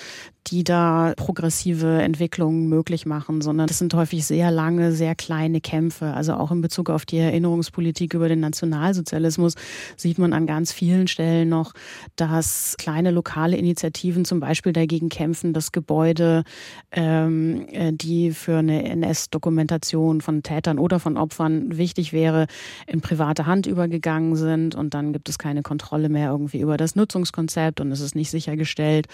[0.47, 6.13] die da progressive Entwicklungen möglich machen, sondern das sind häufig sehr lange, sehr kleine Kämpfe.
[6.13, 9.53] Also auch in Bezug auf die Erinnerungspolitik über den Nationalsozialismus
[9.95, 11.73] sieht man an ganz vielen Stellen noch,
[12.15, 16.43] dass kleine lokale Initiativen zum Beispiel dagegen kämpfen, dass Gebäude,
[16.91, 22.47] ähm, äh, die für eine NS-Dokumentation von Tätern oder von Opfern wichtig wäre,
[22.87, 26.95] in private Hand übergegangen sind und dann gibt es keine Kontrolle mehr irgendwie über das
[26.95, 29.07] Nutzungskonzept und es ist nicht sichergestellt,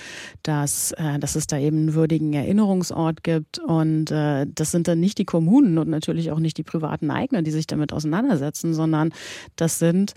[0.44, 3.60] dass äh, dass es da eben einen würdigen Erinnerungsort gibt.
[3.60, 7.42] Und äh, das sind dann nicht die Kommunen und natürlich auch nicht die privaten Eigner,
[7.42, 9.14] die sich damit auseinandersetzen, sondern
[9.56, 10.14] das sind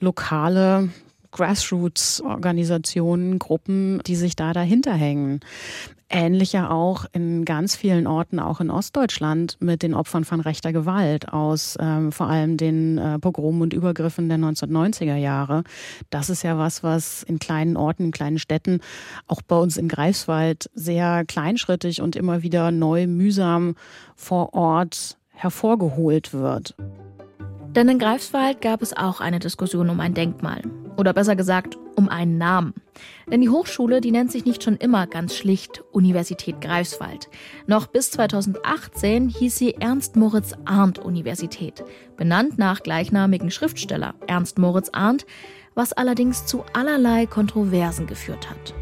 [0.00, 0.90] lokale
[1.32, 5.40] Grassroots-Organisationen, Gruppen, die sich da dahinter hängen.
[6.12, 11.32] Ähnlicher auch in ganz vielen Orten, auch in Ostdeutschland, mit den Opfern von rechter Gewalt
[11.32, 15.64] aus ähm, vor allem den äh, Pogromen und Übergriffen der 1990er Jahre.
[16.10, 18.80] Das ist ja was, was in kleinen Orten, in kleinen Städten,
[19.26, 23.74] auch bei uns in Greifswald sehr kleinschrittig und immer wieder neu mühsam
[24.14, 26.74] vor Ort hervorgeholt wird.
[27.74, 30.60] Denn in Greifswald gab es auch eine Diskussion um ein Denkmal.
[30.98, 32.74] Oder besser gesagt, um einen Namen.
[33.30, 37.30] Denn die Hochschule, die nennt sich nicht schon immer ganz schlicht Universität Greifswald.
[37.66, 41.82] Noch bis 2018 hieß sie Ernst Moritz Arndt Universität,
[42.18, 45.24] benannt nach gleichnamigen Schriftsteller Ernst Moritz Arndt,
[45.74, 48.74] was allerdings zu allerlei Kontroversen geführt hat.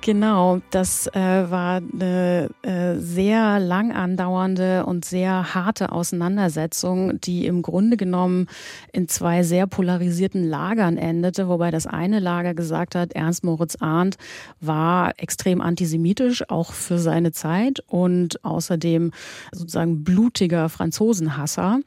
[0.00, 1.20] Genau, das äh,
[1.50, 8.46] war eine äh, sehr lang andauernde und sehr harte Auseinandersetzung, die im Grunde genommen
[8.92, 14.16] in zwei sehr polarisierten Lagern endete, wobei das eine Lager gesagt hat, Ernst Moritz Arndt
[14.60, 19.10] war extrem antisemitisch, auch für seine Zeit und außerdem
[19.52, 21.80] sozusagen blutiger Franzosenhasser.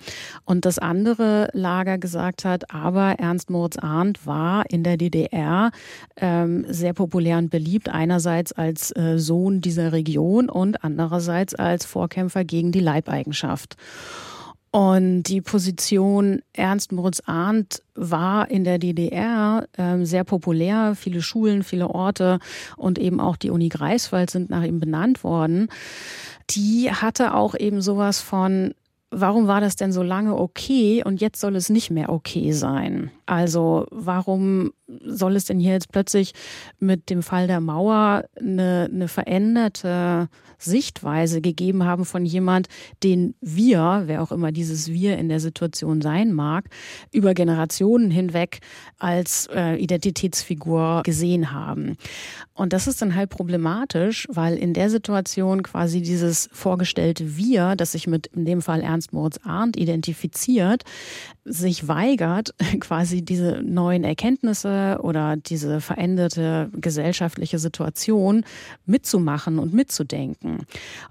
[0.45, 5.71] Und das andere Lager gesagt hat, aber Ernst Moritz Arndt war in der DDR
[6.17, 12.43] ähm, sehr populär und beliebt, einerseits als äh, Sohn dieser Region und andererseits als Vorkämpfer
[12.43, 13.75] gegen die Leibeigenschaft.
[14.71, 20.93] Und die Position Ernst Moritz Arndt war in der DDR äh, sehr populär.
[20.95, 22.39] Viele Schulen, viele Orte
[22.75, 25.69] und eben auch die Uni Greifswald sind nach ihm benannt worden.
[26.49, 28.73] Die hatte auch eben sowas von
[29.09, 33.11] warum war das denn so lange okay und jetzt soll es nicht mehr okay sein?
[33.27, 34.71] Also warum
[35.05, 36.33] soll es denn hier jetzt plötzlich
[36.79, 42.67] mit dem Fall der Mauer eine, eine veränderte Sichtweise gegeben haben von jemand,
[43.03, 46.69] den wir, wer auch immer dieses wir in der Situation sein mag,
[47.11, 48.59] über Generationen hinweg
[48.97, 51.97] als äh, Identitätsfigur gesehen haben.
[52.53, 57.91] Und das ist dann halt problematisch, weil in der Situation quasi dieses vorgestellte Wir, das
[57.91, 60.83] sich mit in dem Fall Ernst Moritz Arndt identifiziert,
[61.45, 68.43] sich weigert, quasi diese neuen Erkenntnisse oder diese veränderte gesellschaftliche Situation
[68.85, 70.65] mitzumachen und mitzudenken.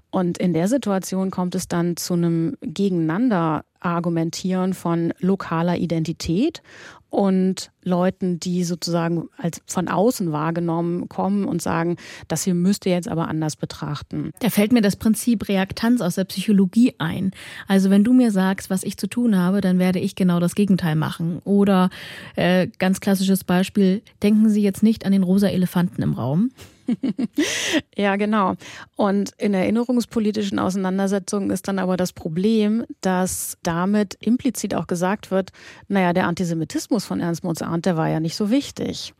[0.09, 6.61] Und in der Situation kommt es dann zu einem Gegeneinander argumentieren von lokaler Identität
[7.09, 13.07] und Leuten, die sozusagen als von außen wahrgenommen kommen und sagen, das hier müsste jetzt
[13.07, 14.31] aber anders betrachten.
[14.39, 17.31] Da fällt mir das Prinzip Reaktanz aus der Psychologie ein.
[17.67, 20.55] Also wenn du mir sagst, was ich zu tun habe, dann werde ich genau das
[20.55, 21.39] Gegenteil machen.
[21.45, 21.89] Oder
[22.35, 26.51] äh, ganz klassisches Beispiel, denken Sie jetzt nicht an den rosa Elefanten im Raum.
[27.95, 28.55] ja, genau.
[28.95, 35.51] Und in erinnerungspolitischen Auseinandersetzungen ist dann aber das Problem, dass damit implizit auch gesagt wird,
[35.87, 39.13] naja, der Antisemitismus von Ernst Mozart, der war ja nicht so wichtig.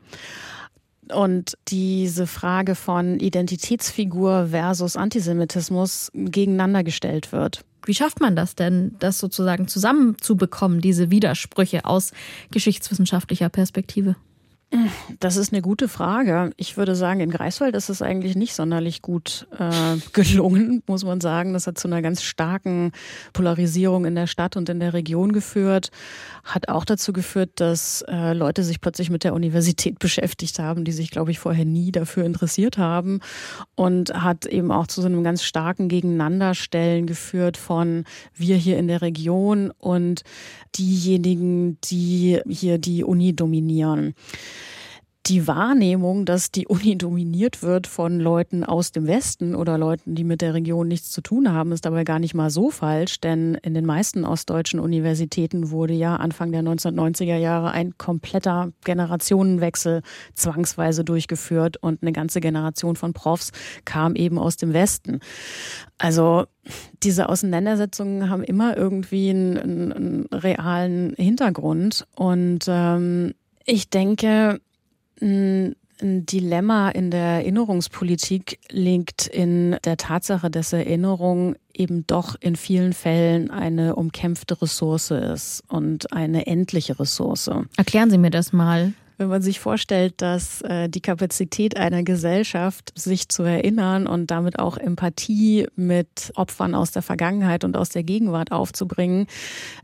[1.12, 7.64] Und diese Frage von Identitätsfigur versus Antisemitismus gegeneinander gestellt wird.
[7.86, 12.12] Wie schafft man das denn, das sozusagen zusammenzubekommen, diese Widersprüche aus
[12.50, 14.16] geschichtswissenschaftlicher Perspektive?
[15.18, 16.50] Das ist eine gute Frage.
[16.58, 21.22] Ich würde sagen, in Greifswald ist es eigentlich nicht sonderlich gut äh, gelungen, muss man
[21.22, 21.54] sagen.
[21.54, 22.92] Das hat zu einer ganz starken
[23.32, 25.90] Polarisierung in der Stadt und in der Region geführt.
[26.44, 30.92] Hat auch dazu geführt, dass äh, Leute sich plötzlich mit der Universität beschäftigt haben, die
[30.92, 33.20] sich, glaube ich, vorher nie dafür interessiert haben.
[33.74, 38.04] Und hat eben auch zu so einem ganz starken Gegeneinanderstellen geführt von
[38.34, 40.24] wir hier in der Region und
[40.76, 44.14] diejenigen, die hier die Uni dominieren
[45.26, 50.24] die Wahrnehmung, dass die Uni dominiert wird von Leuten aus dem Westen oder Leuten, die
[50.24, 53.54] mit der Region nichts zu tun haben, ist dabei gar nicht mal so falsch, denn
[53.56, 60.02] in den meisten ostdeutschen Universitäten wurde ja Anfang der 1990er Jahre ein kompletter Generationenwechsel
[60.34, 63.52] zwangsweise durchgeführt und eine ganze Generation von Profs
[63.84, 65.20] kam eben aus dem Westen.
[65.98, 66.46] Also
[67.02, 74.60] diese Auseinandersetzungen haben immer irgendwie einen, einen, realen Hintergrund und ähm, ich denke,
[75.20, 82.92] ein Dilemma in der Erinnerungspolitik liegt in der Tatsache, dass Erinnerung eben doch in vielen
[82.92, 87.50] Fällen eine umkämpfte Ressource ist und eine endliche Ressource.
[87.76, 88.92] Erklären Sie mir das mal.
[89.18, 94.60] Wenn man sich vorstellt, dass äh, die Kapazität einer Gesellschaft, sich zu erinnern und damit
[94.60, 99.26] auch Empathie mit Opfern aus der Vergangenheit und aus der Gegenwart aufzubringen,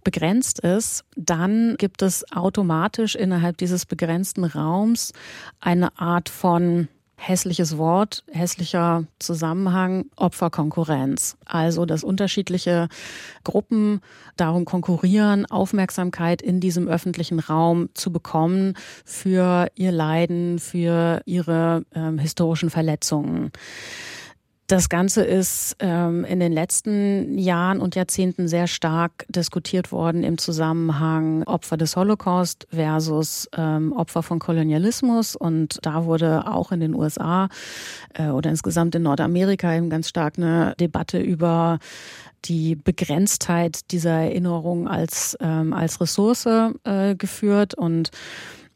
[0.04, 5.12] begrenzt ist, dann gibt es automatisch innerhalb dieses begrenzten Raums
[5.58, 11.36] eine Art von hässliches Wort, hässlicher Zusammenhang, Opferkonkurrenz.
[11.46, 12.88] Also, dass unterschiedliche
[13.44, 14.00] Gruppen
[14.36, 18.74] darum konkurrieren, Aufmerksamkeit in diesem öffentlichen Raum zu bekommen
[19.04, 23.52] für ihr Leiden, für ihre ähm, historischen Verletzungen.
[24.66, 30.38] Das Ganze ist ähm, in den letzten Jahren und Jahrzehnten sehr stark diskutiert worden im
[30.38, 35.36] Zusammenhang Opfer des Holocaust versus ähm, Opfer von Kolonialismus.
[35.36, 37.48] Und da wurde auch in den USA
[38.14, 41.78] äh, oder insgesamt in Nordamerika eben ganz stark eine Debatte über
[42.46, 46.46] die Begrenztheit dieser Erinnerung als, ähm, als Ressource
[46.84, 48.10] äh, geführt und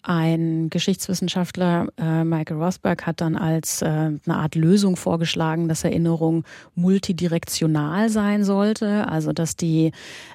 [0.02, 6.44] ein Geschichtswissenschaftler, äh, Michael Rosberg, hat dann als äh, eine Art Lösung vorgeschlagen, dass Erinnerung
[6.74, 9.92] multidirektional sein sollte, also dass die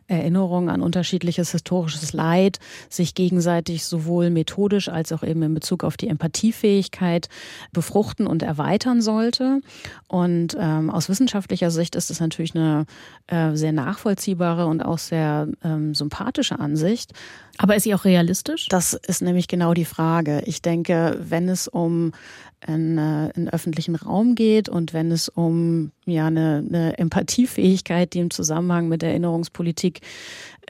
[0.07, 5.97] Erinnerung an unterschiedliches historisches Leid sich gegenseitig sowohl methodisch als auch eben in Bezug auf
[5.97, 7.29] die Empathiefähigkeit
[7.71, 9.61] befruchten und erweitern sollte.
[10.07, 12.85] Und ähm, aus wissenschaftlicher Sicht ist es natürlich eine
[13.27, 17.13] äh, sehr nachvollziehbare und auch sehr ähm, sympathische Ansicht.
[17.57, 18.67] Aber ist sie auch realistisch?
[18.69, 20.41] Das ist nämlich genau die Frage.
[20.45, 22.13] Ich denke, wenn es um
[22.67, 28.19] einen, äh, einen öffentlichen Raum geht und wenn es um ja eine, eine Empathiefähigkeit, die
[28.19, 30.01] im Zusammenhang mit Erinnerungspolitik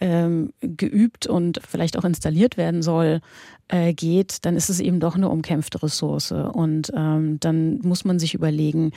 [0.01, 3.21] ähm, geübt und vielleicht auch installiert werden soll,
[3.69, 6.31] äh, geht, dann ist es eben doch eine umkämpfte Ressource.
[6.31, 8.91] Und ähm, dann muss man sich überlegen,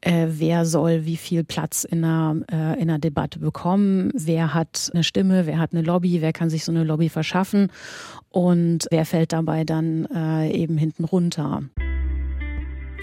[0.00, 4.90] äh, wer soll wie viel Platz in einer, äh, in einer Debatte bekommen, wer hat
[4.94, 7.68] eine Stimme, wer hat eine Lobby, wer kann sich so eine Lobby verschaffen
[8.30, 11.62] und wer fällt dabei dann äh, eben hinten runter.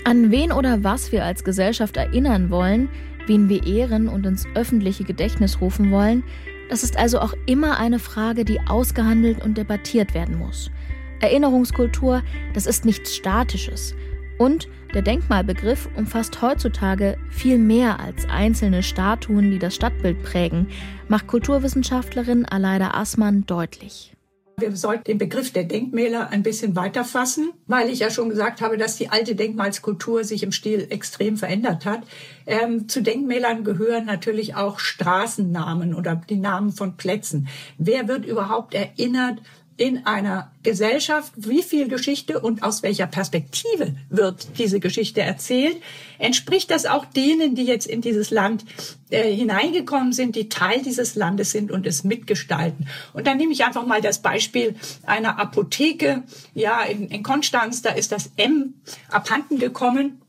[0.03, 2.89] An wen oder was wir als Gesellschaft erinnern wollen,
[3.27, 6.23] wen wir ehren und ins öffentliche Gedächtnis rufen wollen,
[6.69, 10.71] das ist also auch immer eine Frage, die ausgehandelt und debattiert werden muss.
[11.19, 13.93] Erinnerungskultur, das ist nichts Statisches.
[14.39, 20.67] Und der Denkmalbegriff umfasst heutzutage viel mehr als einzelne Statuen, die das Stadtbild prägen,
[21.09, 24.13] macht Kulturwissenschaftlerin Aleida Assmann deutlich.
[24.61, 28.61] Wir sollten den Begriff der Denkmäler ein bisschen weiter fassen, weil ich ja schon gesagt
[28.61, 32.03] habe, dass die alte Denkmalskultur sich im Stil extrem verändert hat.
[32.45, 37.47] Ähm, zu Denkmälern gehören natürlich auch Straßennamen oder die Namen von Plätzen.
[37.77, 39.39] Wer wird überhaupt erinnert
[39.81, 45.81] in einer Gesellschaft, wie viel Geschichte und aus welcher Perspektive wird diese Geschichte erzählt,
[46.19, 48.63] entspricht das auch denen, die jetzt in dieses Land
[49.09, 52.87] äh, hineingekommen sind, die Teil dieses Landes sind und es mitgestalten.
[53.13, 54.75] Und dann nehme ich einfach mal das Beispiel
[55.07, 56.21] einer Apotheke,
[56.53, 58.75] ja, in, in Konstanz, da ist das M
[59.09, 60.21] abhanden gekommen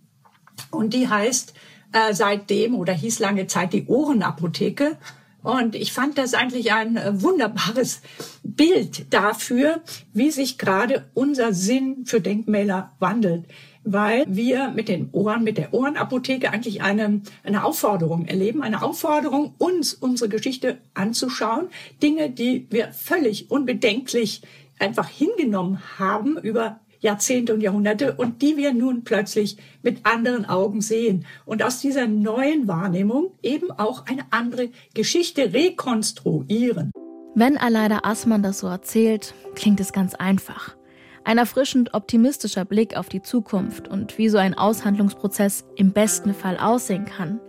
[0.70, 1.52] und die heißt
[1.92, 4.96] äh, seitdem oder hieß lange Zeit die Ohrenapotheke.
[5.42, 8.00] Und ich fand das eigentlich ein äh, wunderbares
[8.42, 9.80] Bild dafür,
[10.12, 13.46] wie sich gerade unser Sinn für Denkmäler wandelt.
[13.84, 19.54] Weil wir mit den Ohren, mit der Ohrenapotheke eigentlich eine, eine Aufforderung erleben, eine Aufforderung,
[19.58, 21.66] uns unsere Geschichte anzuschauen.
[22.00, 24.42] Dinge, die wir völlig unbedenklich
[24.78, 30.80] einfach hingenommen haben über Jahrzehnte und Jahrhunderte und die wir nun plötzlich mit anderen Augen
[30.80, 36.92] sehen und aus dieser neuen Wahrnehmung eben auch eine andere Geschichte rekonstruieren.
[37.34, 40.76] Wenn Aleida Assmann das so erzählt, klingt es ganz einfach.
[41.24, 46.58] Ein erfrischend optimistischer Blick auf die Zukunft und wie so ein Aushandlungsprozess im besten Fall
[46.58, 47.40] aussehen kann.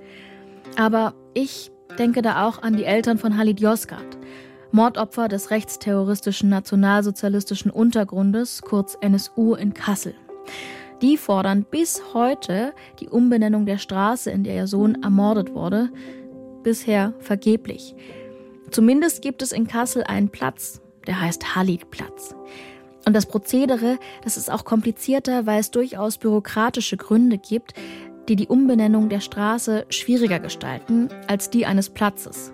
[0.77, 4.17] Aber ich denke da auch an die Eltern von Halid Yozgat,
[4.73, 10.15] Mordopfer des rechtsterroristischen nationalsozialistischen Untergrundes, kurz NSU in Kassel.
[10.99, 15.91] Die fordern bis heute die Umbenennung der Straße, in der ihr Sohn ermordet wurde,
[16.63, 17.93] bisher vergeblich.
[18.71, 22.35] Zumindest gibt es in Kassel einen Platz, der heißt Halid-Platz.
[23.05, 27.75] Und das Prozedere, das ist auch komplizierter, weil es durchaus bürokratische Gründe gibt,
[28.27, 32.53] die die Umbenennung der Straße schwieriger gestalten als die eines Platzes.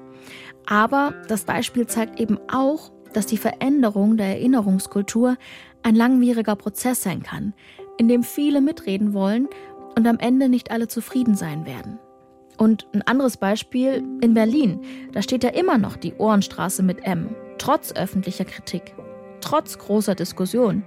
[0.66, 5.38] Aber das Beispiel zeigt eben auch, dass die Veränderung der Erinnerungskultur
[5.84, 7.54] ein langwieriger Prozess sein kann,
[7.98, 9.48] in dem viele mitreden wollen
[9.96, 12.00] und am Ende nicht alle zufrieden sein werden.
[12.58, 14.82] Und ein anderes Beispiel in Berlin,
[15.14, 18.94] da steht ja immer noch die Ohrenstraße mit M, trotz öffentlicher Kritik,
[19.40, 20.84] trotz großer Diskussion.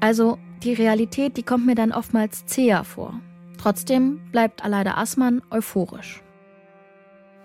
[0.00, 3.20] Also die Realität, die kommt mir dann oftmals zäher vor.
[3.58, 6.22] Trotzdem bleibt Aleida Assmann euphorisch.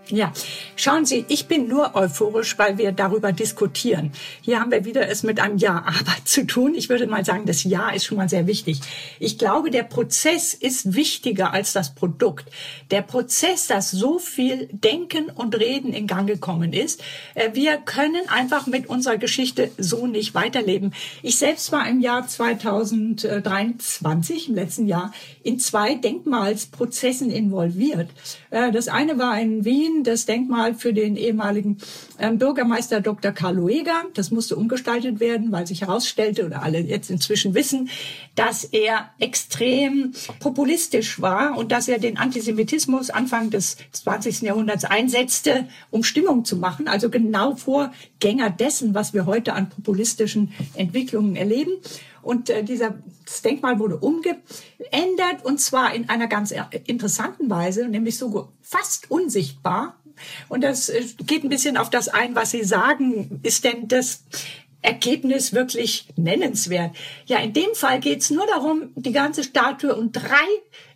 [0.09, 0.33] Ja,
[0.75, 4.11] schauen Sie, ich bin nur euphorisch, weil wir darüber diskutieren.
[4.41, 6.75] Hier haben wir wieder es mit einem Jahr Arbeit zu tun.
[6.75, 8.81] Ich würde mal sagen, das Jahr ist schon mal sehr wichtig.
[9.19, 12.51] Ich glaube, der Prozess ist wichtiger als das Produkt.
[12.91, 17.01] Der Prozess, dass so viel Denken und Reden in Gang gekommen ist.
[17.33, 20.93] Äh, wir können einfach mit unserer Geschichte so nicht weiterleben.
[21.21, 28.09] Ich selbst war im Jahr 2023, im letzten Jahr, in zwei Denkmalsprozessen involviert.
[28.49, 31.77] Äh, das eine war in Wien Berlin das Denkmal für den ehemaligen
[32.19, 33.31] ähm, Bürgermeister Dr.
[33.31, 34.03] Karl Lueger.
[34.13, 37.89] Das musste umgestaltet werden, weil sich herausstellte oder alle jetzt inzwischen wissen,
[38.35, 44.41] dass er extrem populistisch war und dass er den Antisemitismus Anfang des 20.
[44.41, 46.87] Jahrhunderts einsetzte, um Stimmung zu machen.
[46.87, 51.71] Also genau Vorgänger dessen, was wir heute an populistischen Entwicklungen erleben.
[52.23, 52.95] Und äh, dieser,
[53.25, 56.53] das Denkmal wurde umgeändert und zwar in einer ganz
[56.85, 59.97] interessanten Weise, nämlich so fast unsichtbar.
[60.49, 63.39] Und das äh, geht ein bisschen auf das ein, was Sie sagen.
[63.43, 64.23] Ist denn das
[64.81, 66.95] Ergebnis wirklich nennenswert?
[67.25, 70.47] Ja, in dem Fall geht es nur darum, die ganze Statue um drei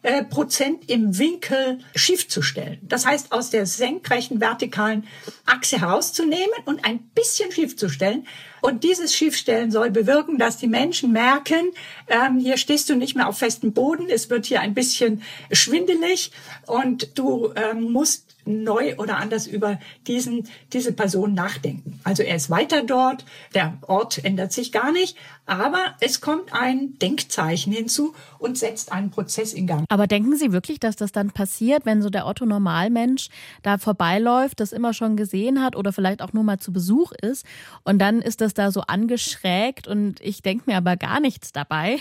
[0.08, 2.80] äh, Prozent im Winkel schief zu stellen.
[2.82, 5.06] Das heißt, aus der senkrechten vertikalen
[5.46, 8.26] Achse herauszunehmen und ein bisschen schief zu stellen.
[8.62, 11.72] Und dieses Schiefstellen soll bewirken, dass die Menschen merken,
[12.08, 16.32] ähm, hier stehst du nicht mehr auf festem Boden, es wird hier ein bisschen schwindelig
[16.68, 22.00] und du ähm, musst neu oder anders über diesen, diese Person nachdenken.
[22.04, 26.98] Also er ist weiter dort, der Ort ändert sich gar nicht, aber es kommt ein
[27.00, 29.86] Denkzeichen hinzu und setzt einen Prozess in Gang.
[29.90, 33.30] Aber denken Sie wirklich, dass das dann passiert, wenn so der Otto Normalmensch
[33.64, 37.46] da vorbeiläuft, das immer schon gesehen hat oder vielleicht auch nur mal zu Besuch ist
[37.84, 42.00] und dann ist das da so angeschrägt und ich denke mir aber gar nichts dabei?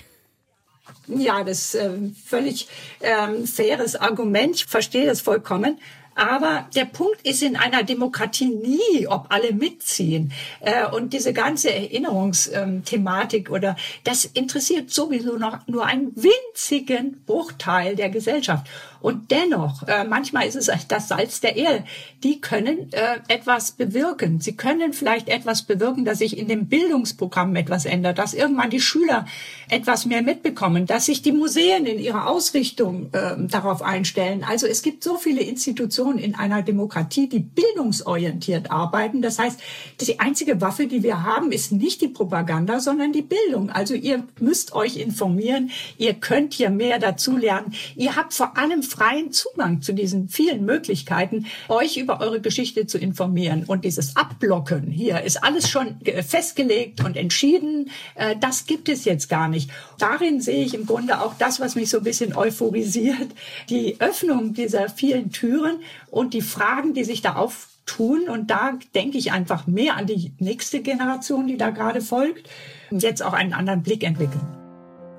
[1.08, 1.90] Ja, das ist äh,
[2.24, 2.68] völlig
[3.00, 4.56] ähm, faires Argument.
[4.56, 5.78] Ich verstehe das vollkommen.
[6.16, 10.32] Aber der Punkt ist in einer Demokratie nie, ob alle mitziehen.
[10.60, 18.08] Äh, und diese ganze Erinnerungsthematik oder das interessiert sowieso noch nur einen winzigen Bruchteil der
[18.08, 18.66] Gesellschaft.
[19.06, 21.84] Und dennoch, äh, manchmal ist es das Salz der Erde.
[22.24, 24.40] Die können äh, etwas bewirken.
[24.40, 28.80] Sie können vielleicht etwas bewirken, dass sich in dem Bildungsprogramm etwas ändert, dass irgendwann die
[28.80, 29.24] Schüler
[29.70, 34.42] etwas mehr mitbekommen, dass sich die Museen in ihrer Ausrichtung äh, darauf einstellen.
[34.42, 39.22] Also es gibt so viele Institutionen in einer Demokratie, die bildungsorientiert arbeiten.
[39.22, 39.60] Das heißt,
[40.00, 43.70] die einzige Waffe, die wir haben, ist nicht die Propaganda, sondern die Bildung.
[43.70, 47.72] Also ihr müsst euch informieren, ihr könnt hier mehr dazu lernen.
[47.94, 52.98] Ihr habt vor allem freien Zugang zu diesen vielen Möglichkeiten, euch über eure Geschichte zu
[52.98, 53.64] informieren.
[53.66, 57.90] Und dieses Abblocken hier ist alles schon festgelegt und entschieden.
[58.14, 59.70] Äh, das gibt es jetzt gar nicht.
[59.98, 63.28] Darin sehe ich im Grunde auch das, was mich so ein bisschen euphorisiert.
[63.68, 65.80] Die Öffnung dieser vielen Türen
[66.10, 68.28] und die Fragen, die sich da auftun.
[68.28, 72.48] Und da denke ich einfach mehr an die nächste Generation, die da gerade folgt,
[72.90, 74.46] und jetzt auch einen anderen Blick entwickeln.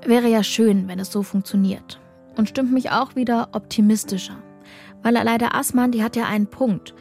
[0.05, 1.99] Wäre ja schön, wenn es so funktioniert.
[2.37, 4.37] Und stimmt mich auch wieder optimistischer.
[5.03, 6.93] Weil leider Assmann, die hat ja einen Punkt.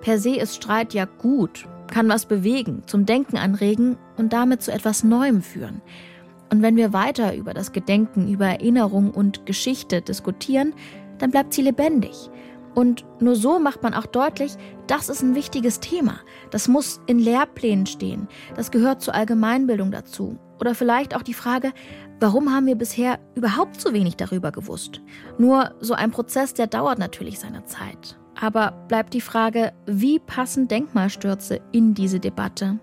[0.00, 4.72] Per se ist Streit ja gut, kann was bewegen, zum Denken anregen und damit zu
[4.72, 5.82] etwas Neuem führen.
[6.50, 10.74] Und wenn wir weiter über das Gedenken, über Erinnerung und Geschichte diskutieren,
[11.18, 12.30] dann bleibt sie lebendig.
[12.74, 16.20] Und nur so macht man auch deutlich, das ist ein wichtiges Thema.
[16.50, 18.28] Das muss in Lehrplänen stehen.
[18.56, 20.38] Das gehört zur Allgemeinbildung dazu.
[20.60, 21.72] Oder vielleicht auch die Frage,
[22.20, 25.00] warum haben wir bisher überhaupt so wenig darüber gewusst?
[25.38, 28.18] Nur so ein Prozess, der dauert natürlich seine Zeit.
[28.40, 32.78] Aber bleibt die Frage, wie passen Denkmalstürze in diese Debatte?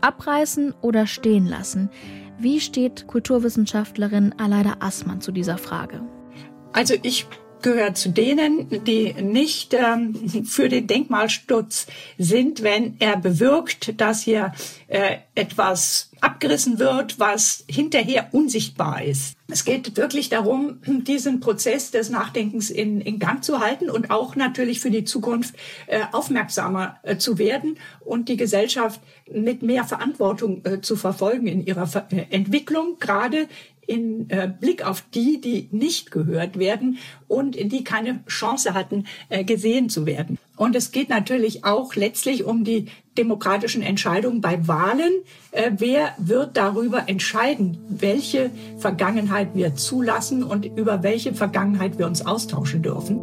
[0.00, 1.90] Abreißen oder stehen lassen?
[2.38, 6.02] Wie steht Kulturwissenschaftlerin Aleida Assmann zu dieser Frage?
[6.72, 7.26] Also ich
[7.64, 11.86] gehört zu denen, die nicht ähm, für den Denkmalsturz
[12.18, 14.52] sind, wenn er bewirkt, dass hier
[14.86, 19.36] äh, etwas abgerissen wird, was hinterher unsichtbar ist.
[19.48, 24.34] Es geht wirklich darum, diesen Prozess des Nachdenkens in, in Gang zu halten und auch
[24.34, 25.54] natürlich für die Zukunft
[25.86, 29.00] äh, aufmerksamer äh, zu werden und die Gesellschaft
[29.30, 33.46] mit mehr Verantwortung äh, zu verfolgen in ihrer Ver äh, Entwicklung, gerade
[33.86, 36.98] in äh, Blick auf die, die nicht gehört werden
[37.28, 40.38] und die keine Chance hatten, äh, gesehen zu werden.
[40.56, 45.12] Und es geht natürlich auch letztlich um die demokratischen Entscheidungen bei Wahlen.
[45.52, 52.26] Äh, wer wird darüber entscheiden, welche Vergangenheit wir zulassen und über welche Vergangenheit wir uns
[52.26, 53.18] austauschen dürfen?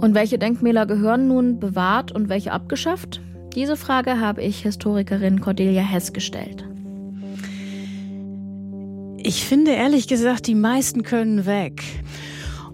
[0.00, 3.20] Und welche Denkmäler gehören nun bewahrt und welche abgeschafft?
[3.54, 6.64] Diese Frage habe ich Historikerin Cordelia Hess gestellt.
[9.18, 11.82] Ich finde ehrlich gesagt, die meisten können weg.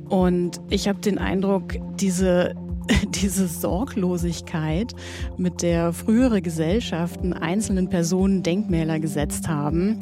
[0.09, 2.55] Und ich habe den Eindruck, diese,
[3.23, 4.95] diese Sorglosigkeit,
[5.37, 10.01] mit der frühere Gesellschaften einzelnen Personen Denkmäler gesetzt haben,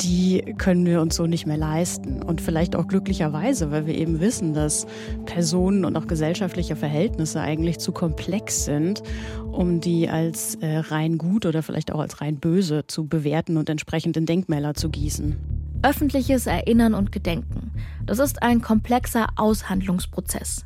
[0.00, 2.22] die können wir uns so nicht mehr leisten.
[2.22, 4.86] Und vielleicht auch glücklicherweise, weil wir eben wissen, dass
[5.24, 9.02] Personen und auch gesellschaftliche Verhältnisse eigentlich zu komplex sind,
[9.50, 13.68] um die als äh, rein gut oder vielleicht auch als rein böse zu bewerten und
[13.70, 15.36] entsprechend in Denkmäler zu gießen.
[15.82, 17.70] Öffentliches Erinnern und Gedenken.
[18.04, 20.64] Das ist ein komplexer Aushandlungsprozess.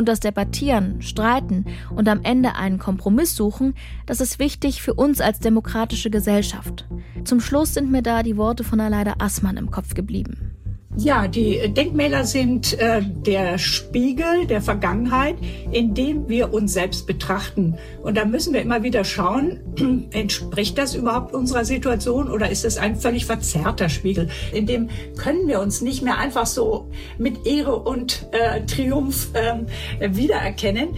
[0.00, 3.74] Und das Debattieren, Streiten und am Ende einen Kompromiss suchen,
[4.06, 6.88] das ist wichtig für uns als demokratische Gesellschaft.
[7.24, 10.56] Zum Schluss sind mir da die Worte von Aleida Assmann im Kopf geblieben.
[10.96, 15.36] Ja, die Denkmäler sind äh, der Spiegel der Vergangenheit,
[15.70, 17.78] in dem wir uns selbst betrachten.
[18.02, 19.60] Und da müssen wir immer wieder schauen,
[20.10, 24.30] entspricht das überhaupt unserer Situation oder ist es ein völlig verzerrter Spiegel?
[24.52, 29.60] In dem können wir uns nicht mehr einfach so mit Ehre und äh, Triumph äh,
[30.00, 30.88] wiedererkennen.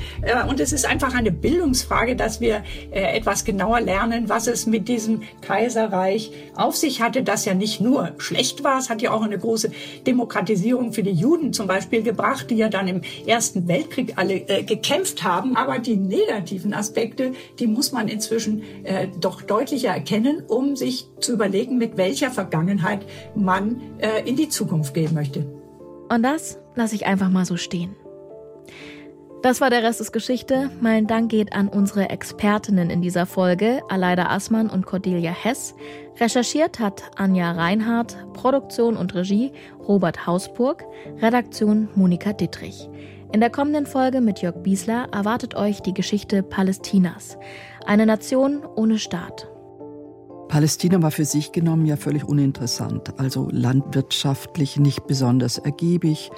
[0.48, 2.62] Und es ist einfach eine Bildungsfrage, dass wir
[2.92, 7.82] äh, etwas genauer lernen, was es mit diesem Kaiserreich auf sich hatte, das ja nicht
[7.82, 9.70] nur schlecht war, es hat ja auch eine große
[10.06, 14.62] Demokratisierung für die Juden zum Beispiel gebracht, die ja dann im Ersten Weltkrieg alle äh,
[14.62, 15.56] gekämpft haben.
[15.56, 21.32] Aber die negativen Aspekte, die muss man inzwischen äh, doch deutlicher erkennen, um sich zu
[21.32, 23.00] überlegen, mit welcher Vergangenheit
[23.34, 25.46] man äh, in die Zukunft gehen möchte.
[26.08, 27.96] Und das lasse ich einfach mal so stehen.
[29.42, 30.70] Das war der Rest des Geschichte.
[30.80, 35.74] Mein Dank geht an unsere Expertinnen in dieser Folge, Aleida Assmann und Cordelia Hess.
[36.20, 39.50] Recherchiert hat Anja Reinhardt, Produktion und Regie
[39.88, 40.84] Robert Hausburg,
[41.20, 42.88] Redaktion Monika Dittrich.
[43.32, 47.36] In der kommenden Folge mit Jörg Biesler erwartet euch die Geschichte Palästinas.
[47.84, 49.48] Eine Nation ohne Staat.
[50.52, 56.30] Palästina war für sich genommen ja völlig uninteressant, also landwirtschaftlich nicht besonders ergiebig,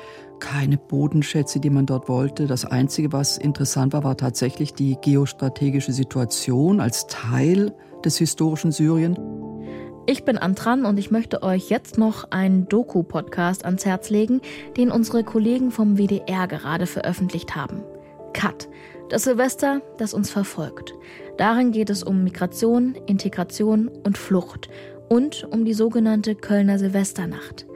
[0.45, 2.47] keine Bodenschätze, die man dort wollte.
[2.47, 7.73] Das Einzige, was interessant war, war tatsächlich die geostrategische Situation als Teil
[8.05, 9.19] des historischen Syrien.
[10.07, 14.43] Ich bin Antran und ich möchte euch jetzt noch einen Doku-Podcast ans Herz legen,
[14.77, 17.83] den unsere Kollegen vom WDR gerade veröffentlicht haben.
[18.35, 18.69] Cut.
[19.09, 20.93] Das Silvester, das uns verfolgt.
[21.39, 24.69] Darin geht es um Migration, Integration und Flucht
[25.09, 27.67] und um die sogenannte Kölner Silvesternacht.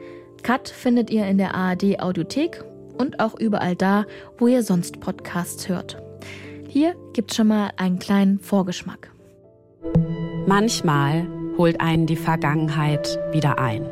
[0.43, 2.63] Cut findet ihr in der ARD Audiothek
[2.97, 4.05] und auch überall da,
[4.37, 6.01] wo ihr sonst Podcasts hört.
[6.67, 9.11] Hier gibt's schon mal einen kleinen Vorgeschmack.
[10.45, 11.27] Manchmal
[11.57, 13.85] holt einen die Vergangenheit wieder ein.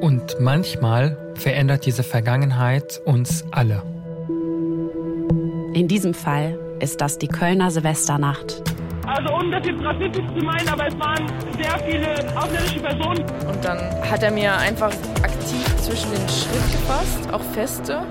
[0.00, 3.82] Und manchmal verändert diese Vergangenheit uns alle.
[5.72, 8.62] In diesem Fall ist das die Kölner Silvesternacht.
[9.06, 11.26] Also ohne das jetzt rassistisch zu meinen, aber es waren
[11.60, 13.24] sehr viele ausländische Personen.
[13.48, 13.78] Und dann
[14.10, 14.92] hat er mir einfach
[15.84, 18.02] zwischen den Schritt gefasst, auch feste.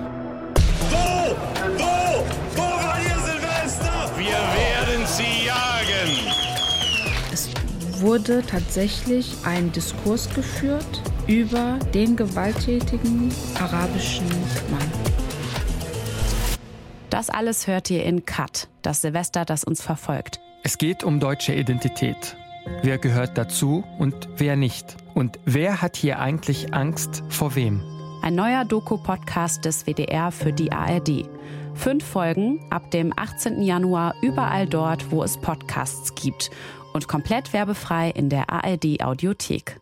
[0.90, 1.34] Wo?
[1.76, 2.24] Wo?
[2.54, 4.10] Wo war ihr Silvester?
[4.16, 6.32] Wir werden sie jagen.
[7.32, 7.50] Es
[8.00, 14.28] wurde tatsächlich ein Diskurs geführt über den gewalttätigen arabischen
[14.70, 14.92] Mann.
[17.10, 20.38] Das alles hört ihr in Cut, das Silvester, das uns verfolgt.
[20.62, 22.36] Es geht um deutsche Identität.
[22.82, 24.96] Wer gehört dazu und wer nicht?
[25.14, 27.82] Und wer hat hier eigentlich Angst vor wem?
[28.22, 31.28] Ein neuer Doku-Podcast des WDR für die ARD.
[31.74, 33.62] Fünf Folgen ab dem 18.
[33.62, 36.50] Januar überall dort, wo es Podcasts gibt.
[36.92, 39.80] Und komplett werbefrei in der ARD Audiothek.